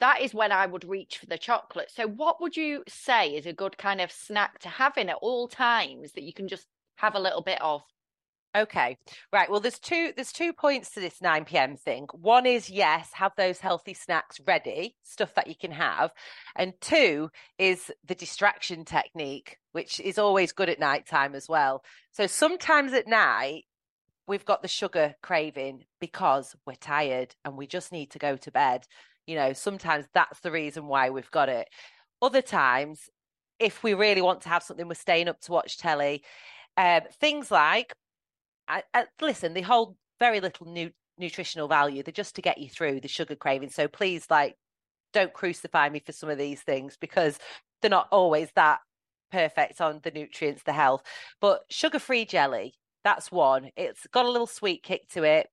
[0.00, 1.90] That is when I would reach for the chocolate.
[1.90, 5.16] So, what would you say is a good kind of snack to have in at
[5.22, 7.82] all times that you can just have a little bit of?
[8.56, 8.96] Okay.
[9.32, 9.50] Right.
[9.50, 11.76] Well, there's two there's two points to this 9 p.m.
[11.76, 12.06] thing.
[12.12, 16.12] One is yes, have those healthy snacks ready, stuff that you can have.
[16.54, 21.82] And two is the distraction technique, which is always good at night time as well.
[22.12, 23.64] So sometimes at night
[24.26, 28.50] we've got the sugar craving because we're tired and we just need to go to
[28.50, 28.84] bed.
[29.26, 31.68] You know, sometimes that's the reason why we've got it.
[32.22, 33.10] Other times,
[33.58, 36.22] if we really want to have something, we're staying up to watch telly.
[36.76, 37.92] Um, things like,
[38.66, 40.66] I, I, listen, they hold very little
[41.18, 42.02] nutritional value.
[42.02, 43.70] They're just to get you through the sugar craving.
[43.70, 44.56] So please, like,
[45.12, 47.38] don't crucify me for some of these things because
[47.80, 48.80] they're not always that
[49.30, 51.02] perfect on the nutrients, the health.
[51.40, 53.70] But sugar free jelly, that's one.
[53.76, 55.48] It's got a little sweet kick to it.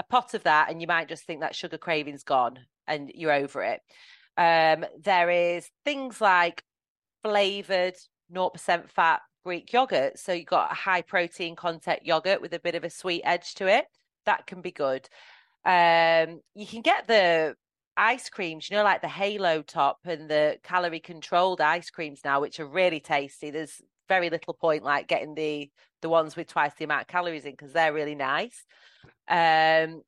[0.00, 3.32] A pot of that, and you might just think that sugar craving's gone and you're
[3.32, 3.80] over it.
[4.36, 6.62] Um, there is things like
[7.22, 7.96] flavored
[8.32, 10.18] 0% fat Greek yogurt.
[10.18, 13.54] So you've got a high protein content yogurt with a bit of a sweet edge
[13.54, 13.84] to it.
[14.26, 15.08] That can be good.
[15.64, 17.54] Um, you can get the
[17.96, 22.40] ice creams, you know, like the Halo top and the calorie controlled ice creams now,
[22.40, 23.50] which are really tasty.
[23.50, 23.80] There's
[24.12, 25.70] very little point like getting the
[26.02, 28.64] the ones with twice the amount of calories in because they're really nice.
[29.28, 30.02] Um,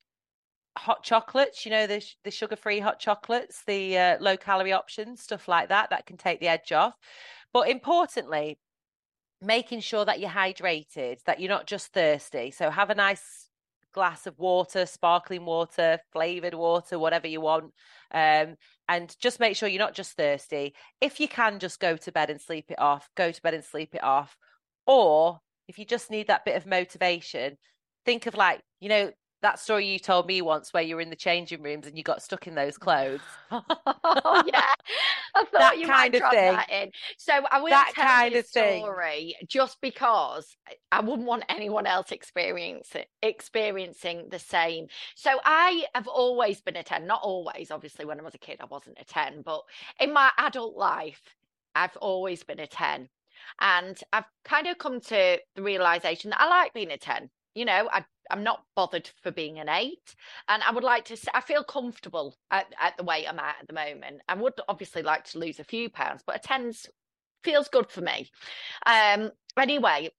[0.77, 5.21] hot chocolates, you know, the the sugar free hot chocolates, the uh, low calorie options,
[5.21, 6.93] stuff like that, that can take the edge off.
[7.51, 8.59] But importantly,
[9.41, 12.51] making sure that you're hydrated, that you're not just thirsty.
[12.51, 13.49] So have a nice
[13.91, 17.73] glass of water, sparkling water, flavored water, whatever you want.
[18.11, 20.73] Um, and just make sure you're not just thirsty.
[21.01, 23.63] If you can just go to bed and sleep it off, go to bed and
[23.63, 24.37] sleep it off.
[24.85, 27.57] Or if you just need that bit of motivation,
[28.05, 29.11] think of like, you know,
[29.45, 32.03] that story you told me once where you were in the changing rooms and you
[32.03, 33.21] got stuck in those clothes.
[33.51, 34.73] oh, yeah.
[35.35, 36.53] I thought that you kind might of thing.
[36.53, 36.91] that in.
[37.17, 39.47] So I will that tell kind of story thing.
[39.47, 40.57] just because
[40.91, 42.91] I wouldn't want anyone else experience
[43.21, 44.87] experiencing the same.
[45.15, 48.57] So I have always been a 10, not always, obviously when I was a kid
[48.61, 49.61] I wasn't a 10, but
[49.99, 51.21] in my adult life
[51.75, 53.09] I've always been a 10.
[53.61, 57.29] And I've kind of come to the realization that I like being a 10.
[57.55, 60.15] You know, I I'm not bothered for being an eight.
[60.47, 63.67] And I would like to, I feel comfortable at, at the weight I'm at at
[63.67, 64.21] the moment.
[64.27, 66.71] I would obviously like to lose a few pounds, but a 10
[67.43, 68.29] feels good for me.
[68.85, 70.11] Um, anyway,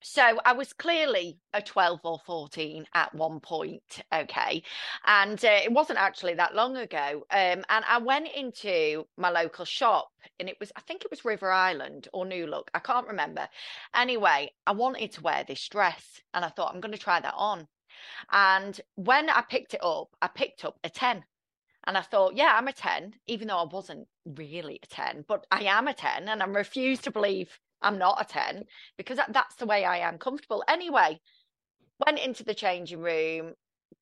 [0.00, 4.62] so I was clearly a 12 or 14 at one point, okay?
[5.06, 7.24] And uh, it wasn't actually that long ago.
[7.30, 11.24] Um, and I went into my local shop and it was, I think it was
[11.24, 13.48] River Island or New Look, I can't remember.
[13.94, 17.34] Anyway, I wanted to wear this dress and I thought I'm going to try that
[17.36, 17.66] on.
[18.30, 21.24] And when I picked it up, I picked up a 10.
[21.86, 25.46] And I thought, yeah, I'm a 10, even though I wasn't really a 10, but
[25.50, 26.28] I am a 10.
[26.28, 28.64] And I refuse to believe I'm not a 10
[28.96, 30.64] because that's the way I am comfortable.
[30.68, 31.20] Anyway,
[32.04, 33.54] went into the changing room.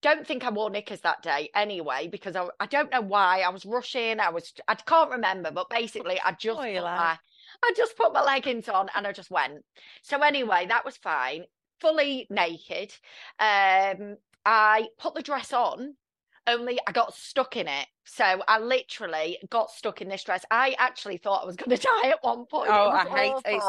[0.03, 3.41] Don't think I wore knickers that day anyway, because I, I don't know why.
[3.41, 4.21] I was rushing.
[4.21, 7.19] I was, I can't remember, but basically, I just, put my,
[7.63, 9.65] I just put my leggings on and I just went.
[10.03, 11.45] So, anyway, that was fine.
[11.81, 12.93] Fully naked.
[13.39, 15.95] Um, I put the dress on
[16.47, 17.87] only I got stuck in it.
[18.05, 20.45] So I literally got stuck in this dress.
[20.51, 22.71] I actually thought I was going to die at one point.
[22.71, 23.63] Oh, I hate it.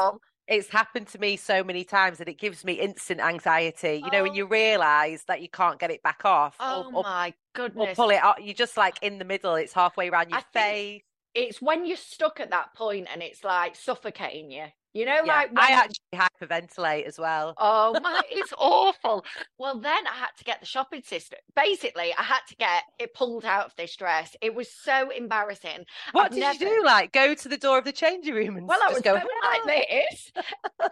[0.46, 4.02] It's happened to me so many times that it gives me instant anxiety.
[4.02, 4.48] You know, when you oh.
[4.48, 6.56] realize that you can't get it back off.
[6.58, 7.90] Oh or, my goodness.
[7.90, 8.36] Or pull it off.
[8.40, 11.02] You're just like in the middle, it's halfway around your I face.
[11.34, 14.64] It's when you're stuck at that point and it's like suffocating you
[14.94, 16.14] You know, Yeah, like I when- actually
[16.48, 17.54] hyperventilate as well.
[17.58, 19.24] Oh my, it's awful.
[19.58, 21.38] Well, then I had to get the shopping system.
[21.54, 24.34] Basically, I had to get it pulled out of this dress.
[24.40, 25.84] It was so embarrassing.
[26.12, 26.84] What I've did never- you do?
[26.84, 29.26] Like go to the door of the changing room and Well, I was go going
[29.66, 30.32] like this,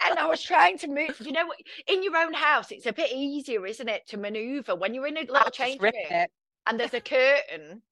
[0.09, 1.17] and I was trying to move.
[1.21, 1.53] You know,
[1.89, 5.17] in your own house, it's a bit easier, isn't it, to maneuver when you're in
[5.17, 6.31] a little just room it.
[6.67, 7.83] and there's a curtain.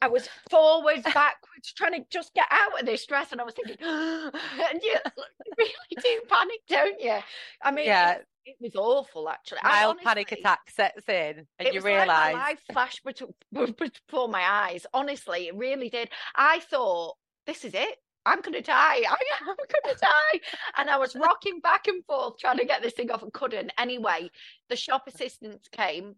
[0.00, 3.54] I was forwards, backwards, trying to just get out of this dress, and I was
[3.54, 4.94] thinking, and you
[5.58, 7.18] really do panic, don't you?
[7.62, 8.12] I mean, Yeah.
[8.12, 9.58] it, it was awful, actually.
[9.62, 13.02] I Mild panic attack sets in, and you was like my realise life flashed
[13.52, 14.86] before my eyes.
[14.94, 16.10] Honestly, it really did.
[16.34, 17.14] I thought,
[17.46, 17.96] this is it.
[18.26, 19.02] I'm going to die.
[19.08, 20.40] I am going to die.
[20.76, 23.72] And I was rocking back and forth trying to get this thing off and couldn't.
[23.78, 24.30] Anyway,
[24.68, 26.16] the shop assistants came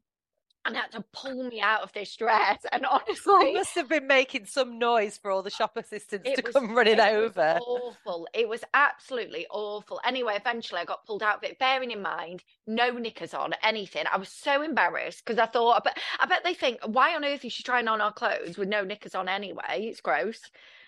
[0.67, 2.59] and had to pull me out of this dress.
[2.73, 6.53] And honestly, must have been making some noise for all the shop assistants to was-
[6.55, 7.59] come running it was over.
[7.67, 8.29] awful.
[8.35, 10.01] It was absolutely awful.
[10.05, 14.05] Anyway, eventually I got pulled out of it, bearing in mind no knickers on, anything.
[14.13, 17.25] I was so embarrassed because I thought, I bet, I bet they think, why on
[17.25, 19.87] earth is she trying on our clothes with no knickers on anyway?
[19.91, 20.41] It's gross.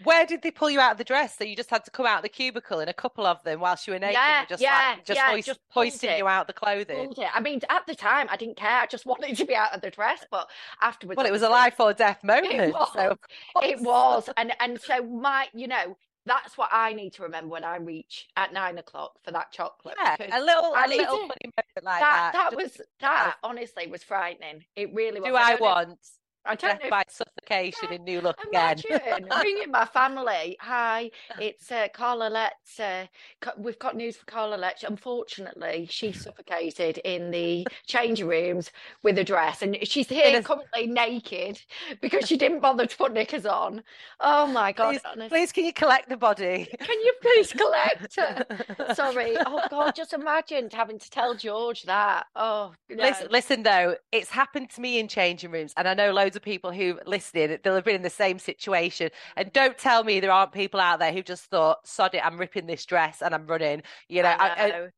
[0.05, 1.36] Where did they pull you out of the dress?
[1.36, 3.61] So you just had to come out of the cubicle in a couple of them
[3.61, 6.18] whilst you were naked, Yeah, just yeah, like just, yeah, hoist- just hoisting it.
[6.18, 7.14] you out the clothing.
[7.34, 8.80] I mean, at the time, I didn't care.
[8.80, 10.48] I just wanted to be out of the dress, but
[10.80, 12.72] afterwards, Well, it was a life or death moment.
[12.74, 12.92] was.
[12.92, 13.16] So
[13.62, 17.64] It was, and and so my, you know, that's what I need to remember when
[17.64, 19.96] I reach at nine o'clock for that chocolate.
[20.00, 22.50] Yeah, a little, I a little funny moment like that that.
[22.50, 24.64] that was that honestly was frightening.
[24.76, 25.30] It really was.
[25.30, 25.98] do I know- want
[26.44, 26.84] I don't death know.
[26.86, 27.05] if- by
[27.35, 28.78] suffocation in New Look again?
[28.91, 30.57] Imagine ringing my family.
[30.61, 31.11] Hi,
[31.41, 32.80] it's uh, Carla Letts.
[32.80, 33.07] Uh,
[33.59, 34.85] we've got news for Carla Letts.
[34.85, 38.70] Unfortunately, she suffocated in the changing rooms
[39.03, 41.61] with a dress, and she's here a- currently naked
[42.01, 43.83] because she didn't bother to put knickers on.
[44.20, 45.01] Oh my god!
[45.14, 46.68] Please, please, can you collect the body?
[46.78, 48.47] Can you please collect her?
[48.95, 49.37] Sorry.
[49.47, 52.26] Oh God, just imagine having to tell George that.
[52.37, 53.05] Oh, no.
[53.05, 56.43] Listen, listen though, it's happened to me in changing rooms, and I know loads of
[56.43, 59.11] people who listening, they'll have been in the same situation.
[59.37, 62.39] And don't tell me there aren't people out there who just thought, "Sod it, I'm
[62.39, 64.89] ripping this dress and I'm running." You know, I, I I.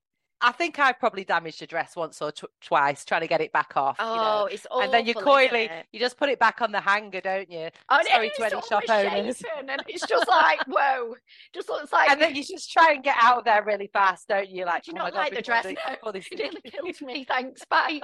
[0.41, 3.51] I think I've probably damaged a dress once or tw- twice trying to get it
[3.53, 3.97] back off.
[3.99, 4.43] you know.
[4.43, 4.83] Oh, it's awful.
[4.83, 7.70] and then you coyly, you just put it back on the hanger, don't you?
[7.89, 9.43] Oh, Sorry it's to any shop owners.
[9.59, 11.14] and it's just like whoa,
[11.55, 12.11] just looks like.
[12.11, 14.66] And then you just try and get out of there really fast, don't you?
[14.66, 15.64] Like, do you oh not God, like the dress?
[15.64, 17.25] No, before it nearly killed me.
[17.25, 18.01] Thanks, bye.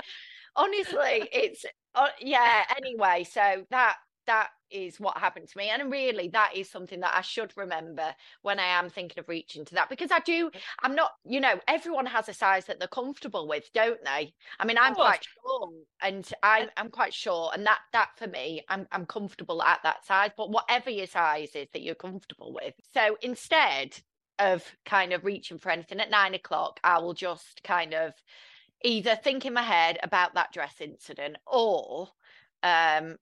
[0.56, 2.64] Honestly, it's uh, yeah.
[2.78, 3.96] Anyway, so that
[4.30, 8.14] that is what happened to me, and really, that is something that I should remember
[8.42, 10.52] when I am thinking of reaching to that because I do.
[10.80, 14.32] I'm not, you know, everyone has a size that they're comfortable with, don't they?
[14.60, 18.64] I mean, I'm quite short, and I'm I'm quite short, and that that for me,
[18.68, 20.30] I'm I'm comfortable at that size.
[20.36, 23.96] But whatever your size is that you're comfortable with, so instead
[24.38, 28.14] of kind of reaching for anything at nine o'clock, I will just kind of
[28.84, 32.08] either think in my head about that dress incident or
[32.62, 33.16] um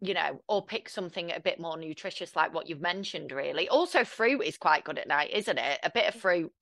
[0.00, 4.04] you know or pick something a bit more nutritious like what you've mentioned really also
[4.04, 6.52] fruit is quite good at night isn't it a bit of fruit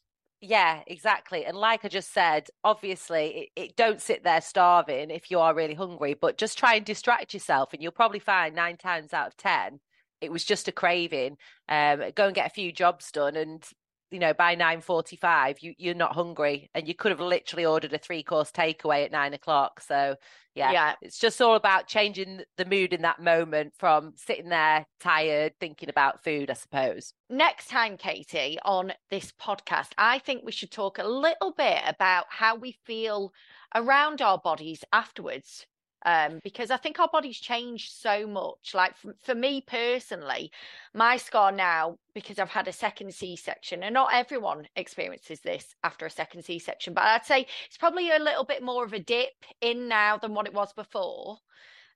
[0.41, 1.45] Yeah, exactly.
[1.45, 5.53] And like I just said, obviously, it, it don't sit there starving if you are
[5.55, 9.27] really hungry, but just try and distract yourself, and you'll probably find nine times out
[9.27, 9.81] of ten
[10.21, 11.37] it was just a craving.
[11.69, 13.65] Um, go and get a few jobs done, and
[14.11, 17.93] you know by nine forty-five, you you're not hungry, and you could have literally ordered
[17.93, 19.81] a three-course takeaway at nine o'clock.
[19.81, 20.17] So
[20.55, 24.87] yeah, yeah it's just all about changing the mood in that moment from sitting there
[24.99, 27.13] tired thinking about food, I suppose.
[27.31, 32.25] next time katie on this podcast i think we should talk a little bit about
[32.31, 33.33] how we feel
[33.75, 35.67] around our bodies afterwards
[36.09, 38.73] um, because I think our bodies change so much.
[38.73, 40.51] Like for, for me personally,
[40.95, 45.75] my scar now, because I've had a second C section, and not everyone experiences this
[45.85, 48.95] after a second C section, but I'd say it's probably a little bit more of
[48.95, 51.37] a dip in now than what it was before.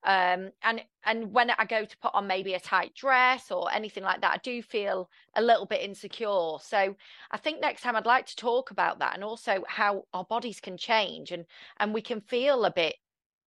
[0.03, 4.03] Um, and and when I go to put on maybe a tight dress or anything
[4.03, 6.57] like that, I do feel a little bit insecure.
[6.61, 6.95] So
[7.31, 10.59] I think next time I'd like to talk about that and also how our bodies
[10.59, 11.45] can change and
[11.77, 12.95] and we can feel a bit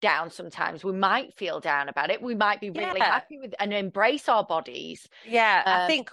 [0.01, 0.85] down sometimes.
[0.85, 2.23] We might feel down about it.
[2.23, 3.09] We might be really Yeah.
[3.09, 5.09] happy with and embrace our bodies.
[5.23, 6.11] Yeah, I Um, think,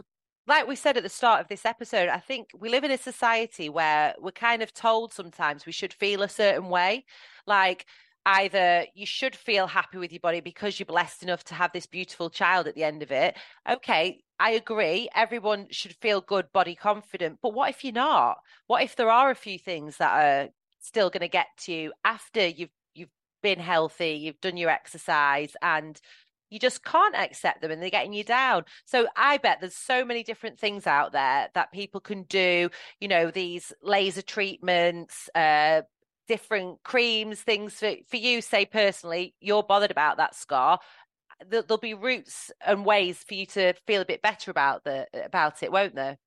[0.48, 2.98] like we said at the start of this episode, I think we live in a
[2.98, 7.06] society where we're kind of told sometimes we should feel a certain way.
[7.46, 7.86] Like,
[8.26, 11.86] either you should feel happy with your body because you're blessed enough to have this
[11.86, 13.38] beautiful child at the end of it.
[13.70, 15.10] Okay, I agree.
[15.14, 17.40] Everyone should feel good, body confident.
[17.42, 18.38] But what if you're not?
[18.68, 20.12] What if there are a few things that
[20.46, 22.72] are still going to get to you after you've
[23.44, 26.02] been healthy, you've done your exercise, and
[26.50, 28.64] you just can't accept them and they're getting you down.
[28.86, 32.70] So I bet there's so many different things out there that people can do,
[33.00, 35.82] you know, these laser treatments, uh,
[36.28, 40.80] different creams, things for, for you, say personally, you're bothered about that scar.
[41.50, 45.64] There'll be routes and ways for you to feel a bit better about the about
[45.64, 46.18] it, won't there?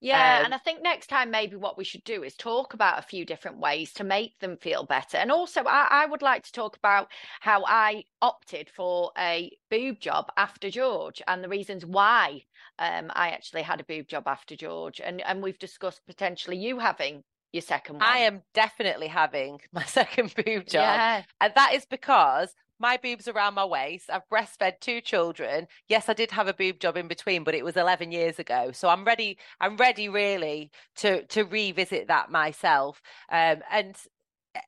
[0.00, 2.98] Yeah, um, and I think next time maybe what we should do is talk about
[2.98, 5.16] a few different ways to make them feel better.
[5.16, 7.08] And also, I, I would like to talk about
[7.40, 12.42] how I opted for a boob job after George and the reasons why
[12.78, 15.00] um, I actually had a boob job after George.
[15.00, 18.04] And and we've discussed potentially you having your second one.
[18.04, 20.82] I am definitely having my second boob job.
[20.82, 21.22] Yeah.
[21.40, 24.10] And that is because my boobs around my waist.
[24.10, 25.66] I've breastfed two children.
[25.88, 28.70] Yes, I did have a boob job in between, but it was 11 years ago.
[28.72, 29.38] So I'm ready.
[29.60, 33.00] I'm ready really to to revisit that myself.
[33.30, 33.96] Um, and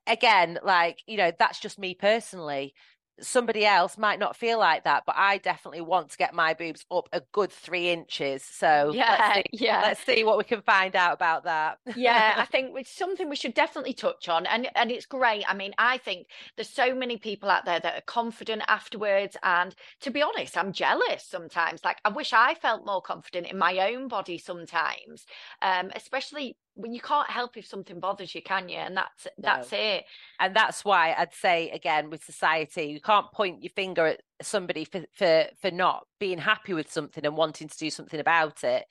[0.07, 2.73] again, like you know, that's just me personally
[3.21, 6.85] somebody else might not feel like that, but I definitely want to get my boobs
[6.91, 8.43] up a good three inches.
[8.43, 9.81] So yeah, let's see, yeah.
[9.81, 11.79] Let's see what we can find out about that.
[11.95, 15.43] yeah, I think it's something we should definitely touch on, and and it's great.
[15.47, 19.75] I mean, I think there's so many people out there that are confident afterwards, and
[20.01, 21.83] to be honest, I'm jealous sometimes.
[21.83, 25.25] Like I wish I felt more confident in my own body sometimes,
[25.61, 28.77] um, especially when you can't help if something bothers you, can you?
[28.77, 29.31] And that's no.
[29.43, 30.05] that's it.
[30.39, 34.85] And that's why I'd say again with society, you can't point your finger at somebody
[34.85, 38.85] for for for not being happy with something and wanting to do something about it.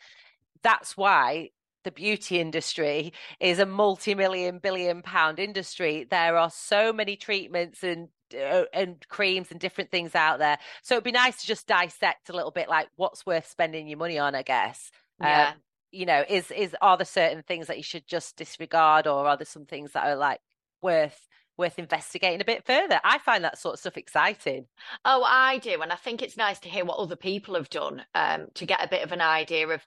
[0.62, 1.50] That's why
[1.84, 8.08] the beauty industry is a multi-million billion pound industry there are so many treatments and
[8.34, 12.28] uh, and creams and different things out there so it'd be nice to just dissect
[12.28, 14.90] a little bit like what's worth spending your money on i guess
[15.22, 15.54] yeah um,
[15.90, 19.36] you know is is are there certain things that you should just disregard or are
[19.36, 20.40] there some things that are like
[20.82, 23.00] worth worth investigating a bit further?
[23.02, 24.66] I find that sort of stuff exciting.
[25.04, 28.04] Oh i do and i think it's nice to hear what other people have done
[28.14, 29.84] um, to get a bit of an idea of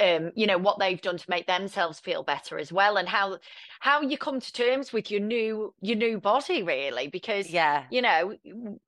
[0.00, 3.38] um, you know what they've done to make themselves feel better as well and how
[3.80, 7.84] how you come to terms with your new your new body really because yeah.
[7.90, 8.36] you know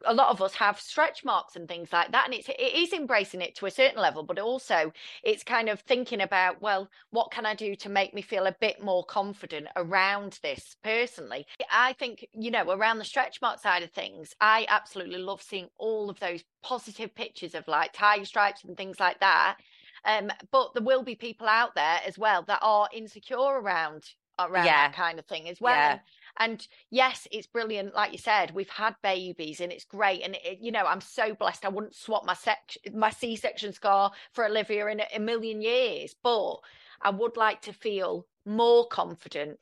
[0.05, 2.93] a lot of us have stretch marks and things like that and it's it is
[2.93, 4.93] embracing it to a certain level but also
[5.23, 8.57] it's kind of thinking about well what can i do to make me feel a
[8.61, 11.47] bit more confident around this personally?
[11.71, 15.69] I think you know around the stretch mark side of things i absolutely love seeing
[15.79, 19.57] all of those positive pictures of like tiger stripes and things like that
[20.05, 24.05] um, but there will be people out there as well that are insecure around
[24.39, 24.89] around yeah.
[24.89, 25.75] that kind of thing as well.
[25.75, 25.99] Yeah.
[26.39, 27.95] And yes, it's brilliant.
[27.95, 30.23] Like you said, we've had babies and it's great.
[30.23, 31.65] And it, you know, I'm so blessed.
[31.65, 36.15] I wouldn't swap my sec- my C-section scar for Olivia in a, a million years.
[36.23, 36.57] But
[37.03, 39.59] I would like to feel more confident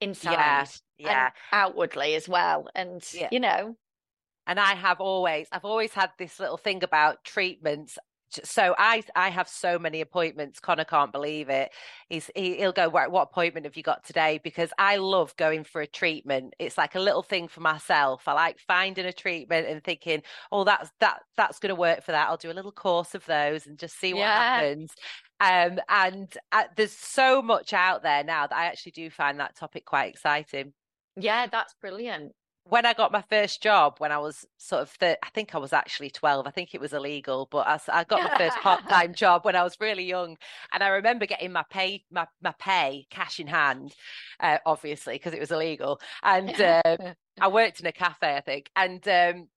[0.00, 0.66] inside yeah,
[0.98, 1.30] yeah.
[1.52, 2.68] outwardly as well.
[2.74, 3.28] And yeah.
[3.32, 3.76] you know,
[4.46, 7.98] and I have always, I've always had this little thing about treatments
[8.44, 10.60] so I I have so many appointments.
[10.60, 11.72] Connor can't believe it.
[12.08, 12.88] He's he, will go.
[12.88, 14.40] What, what appointment have you got today?
[14.42, 16.54] Because I love going for a treatment.
[16.58, 18.28] It's like a little thing for myself.
[18.28, 20.22] I like finding a treatment and thinking,
[20.52, 22.28] oh, that's that that's going to work for that.
[22.28, 24.54] I'll do a little course of those and just see what yeah.
[24.56, 24.92] happens.
[25.40, 29.56] Um, and uh, there's so much out there now that I actually do find that
[29.56, 30.72] topic quite exciting.
[31.16, 32.32] Yeah, that's brilliant
[32.70, 35.72] when I got my first job, when I was sort of, I think I was
[35.72, 39.12] actually 12, I think it was illegal, but I, I got my first part time
[39.12, 40.38] job when I was really young.
[40.72, 43.94] And I remember getting my pay, my, my pay cash in hand,
[44.38, 46.00] uh, obviously, because it was illegal.
[46.22, 48.70] And um, I worked in a cafe, I think.
[48.76, 49.48] And um,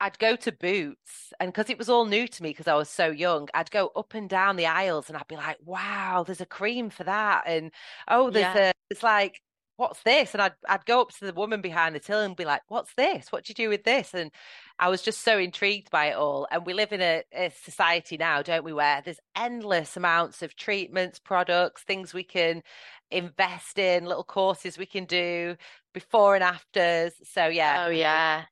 [0.00, 2.88] I'd go to Boots, and because it was all new to me because I was
[2.88, 6.40] so young, I'd go up and down the aisles, and I'd be like, "Wow, there's
[6.40, 7.70] a cream for that," and
[8.08, 8.70] oh, there's yeah.
[8.70, 9.42] a, it's like
[9.80, 10.34] what's this?
[10.34, 12.92] And I'd, I'd go up to the woman behind the till and be like, what's
[12.94, 13.32] this?
[13.32, 14.12] What do you do with this?
[14.12, 14.30] And
[14.78, 16.46] I was just so intrigued by it all.
[16.50, 20.54] And we live in a, a society now, don't we, where there's endless amounts of
[20.54, 22.62] treatments, products, things we can
[23.10, 25.56] invest in, little courses we can do
[25.94, 27.14] before and afters.
[27.24, 27.86] So, yeah.
[27.86, 28.44] Oh, yeah.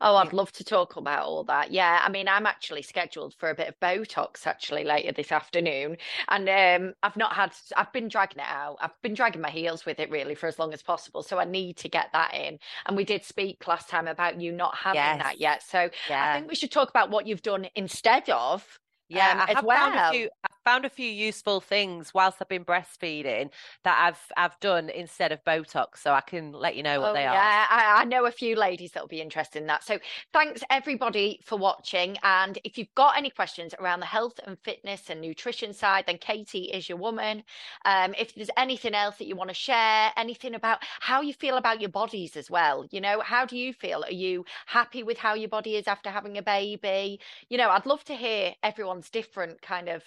[0.00, 1.70] Oh, I'd love to talk about all that.
[1.70, 5.96] Yeah, I mean, I'm actually scheduled for a bit of Botox actually later this afternoon,
[6.28, 7.52] and um, I've not had.
[7.76, 8.78] I've been dragging it out.
[8.80, 11.22] I've been dragging my heels with it really for as long as possible.
[11.22, 12.58] So I need to get that in.
[12.86, 15.22] And we did speak last time about you not having yes.
[15.22, 15.62] that yet.
[15.62, 16.30] So yeah.
[16.30, 18.64] I think we should talk about what you've done instead of.
[19.08, 19.76] Yeah, um, I have well.
[19.76, 20.28] found a few.
[20.44, 23.50] I found a few useful things whilst I've been breastfeeding
[23.84, 27.14] that I've I've done instead of Botox, so I can let you know what oh,
[27.14, 27.30] they yeah.
[27.30, 27.34] are.
[27.34, 29.84] Yeah, I, I, know a few ladies that'll be interested in that.
[29.84, 30.00] So
[30.32, 32.16] thanks everybody for watching.
[32.24, 36.18] And if you've got any questions around the health and fitness and nutrition side, then
[36.18, 37.44] Katie is your woman.
[37.84, 41.58] Um, if there's anything else that you want to share, anything about how you feel
[41.58, 44.02] about your bodies as well, you know, how do you feel?
[44.02, 47.20] Are you happy with how your body is after having a baby?
[47.48, 50.02] You know, I'd love to hear everyone's different kind of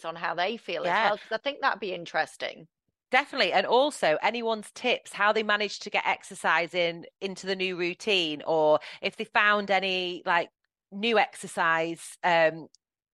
[0.00, 1.04] stories on how they feel yeah.
[1.04, 2.66] as well, because I think that'd be interesting.
[3.10, 3.52] Definitely.
[3.52, 8.42] And also anyone's tips, how they managed to get exercise in into the new routine,
[8.46, 10.50] or if they found any like
[10.92, 12.66] new exercise um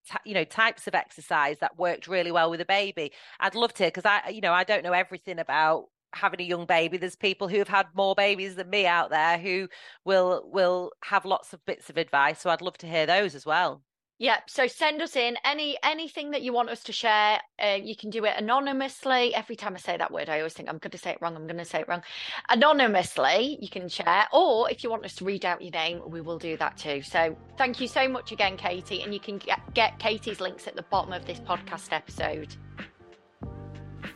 [0.09, 3.11] T- you know types of exercise that worked really well with a baby
[3.41, 6.65] i'd love to because i you know i don't know everything about having a young
[6.65, 9.67] baby there's people who have had more babies than me out there who
[10.05, 13.45] will will have lots of bits of advice so i'd love to hear those as
[13.45, 13.83] well
[14.19, 17.39] yeah, so send us in any anything that you want us to share.
[17.63, 19.35] Uh, you can do it anonymously.
[19.35, 21.35] Every time I say that word, I always think I'm going to say it wrong.
[21.35, 22.01] I'm going to say it wrong.
[22.49, 26.21] Anonymously, you can share, or if you want us to read out your name, we
[26.21, 27.03] will do that too.
[27.03, 30.75] So thank you so much again, Katie, and you can get, get Katie's links at
[30.75, 32.55] the bottom of this podcast episode.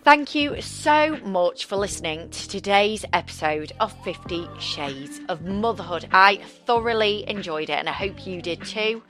[0.04, 6.08] Thank you so much for listening to today's episode of 50 Shades of Motherhood.
[6.12, 9.04] I thoroughly enjoyed it and I hope you did too.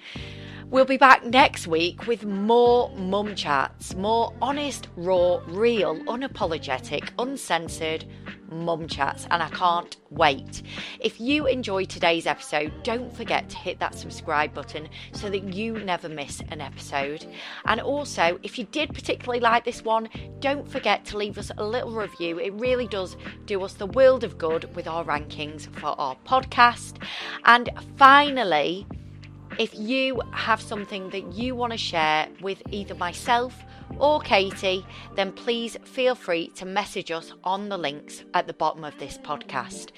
[0.72, 8.06] We'll be back next week with more mum chats, more honest, raw, real, unapologetic, uncensored
[8.50, 10.62] mum chats, and I can't wait.
[11.02, 15.78] If you enjoyed today's episode, don't forget to hit that subscribe button so that you
[15.80, 17.26] never miss an episode.
[17.66, 20.08] And also, if you did particularly like this one,
[20.40, 22.40] don't forget to leave us a little review.
[22.40, 27.04] It really does do us the world of good with our rankings for our podcast.
[27.44, 28.88] And finally,
[29.60, 33.64] if you have something that you want to share with either myself
[34.00, 34.86] or Katie,
[35.16, 39.18] then please feel free to message us on the links at the bottom of this
[39.18, 39.90] podcast.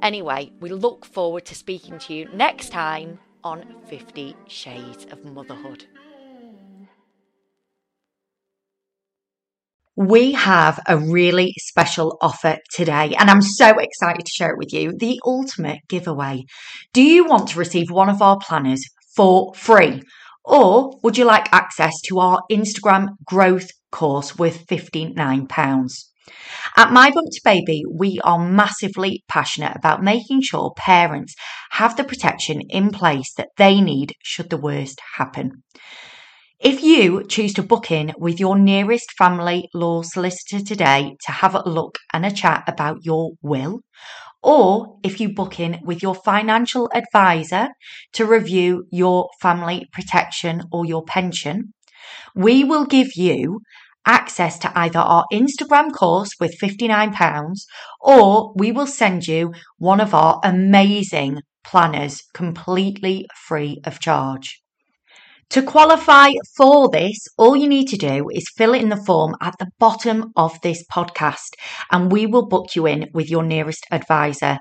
[0.00, 5.86] Anyway, we look forward to speaking to you next time on 50 Shades of Motherhood.
[9.94, 14.72] We have a really special offer today, and I'm so excited to share it with
[14.72, 16.44] you the ultimate giveaway.
[16.94, 18.82] Do you want to receive one of our planners
[19.14, 20.02] for free?
[20.44, 25.48] Or would you like access to our Instagram growth course worth £59?
[26.76, 31.34] At My Bump to Baby, we are massively passionate about making sure parents
[31.72, 35.62] have the protection in place that they need should the worst happen.
[36.60, 41.56] If you choose to book in with your nearest family law solicitor today to have
[41.56, 43.80] a look and a chat about your will,
[44.42, 47.68] or if you book in with your financial advisor
[48.12, 51.72] to review your family protection or your pension,
[52.34, 53.60] we will give you
[54.04, 57.66] access to either our Instagram course with £59
[58.00, 64.60] or we will send you one of our amazing planners completely free of charge.
[65.52, 69.54] To qualify for this, all you need to do is fill in the form at
[69.58, 71.56] the bottom of this podcast
[71.90, 74.60] and we will book you in with your nearest advisor.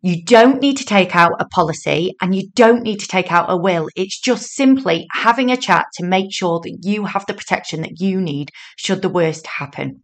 [0.00, 3.50] You don't need to take out a policy and you don't need to take out
[3.50, 3.88] a will.
[3.94, 8.00] It's just simply having a chat to make sure that you have the protection that
[8.00, 8.48] you need
[8.78, 10.00] should the worst happen.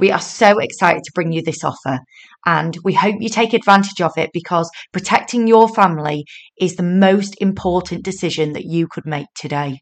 [0.00, 1.98] We are so excited to bring you this offer
[2.46, 6.24] and we hope you take advantage of it because protecting your family
[6.58, 9.80] is the most important decision that you could make today.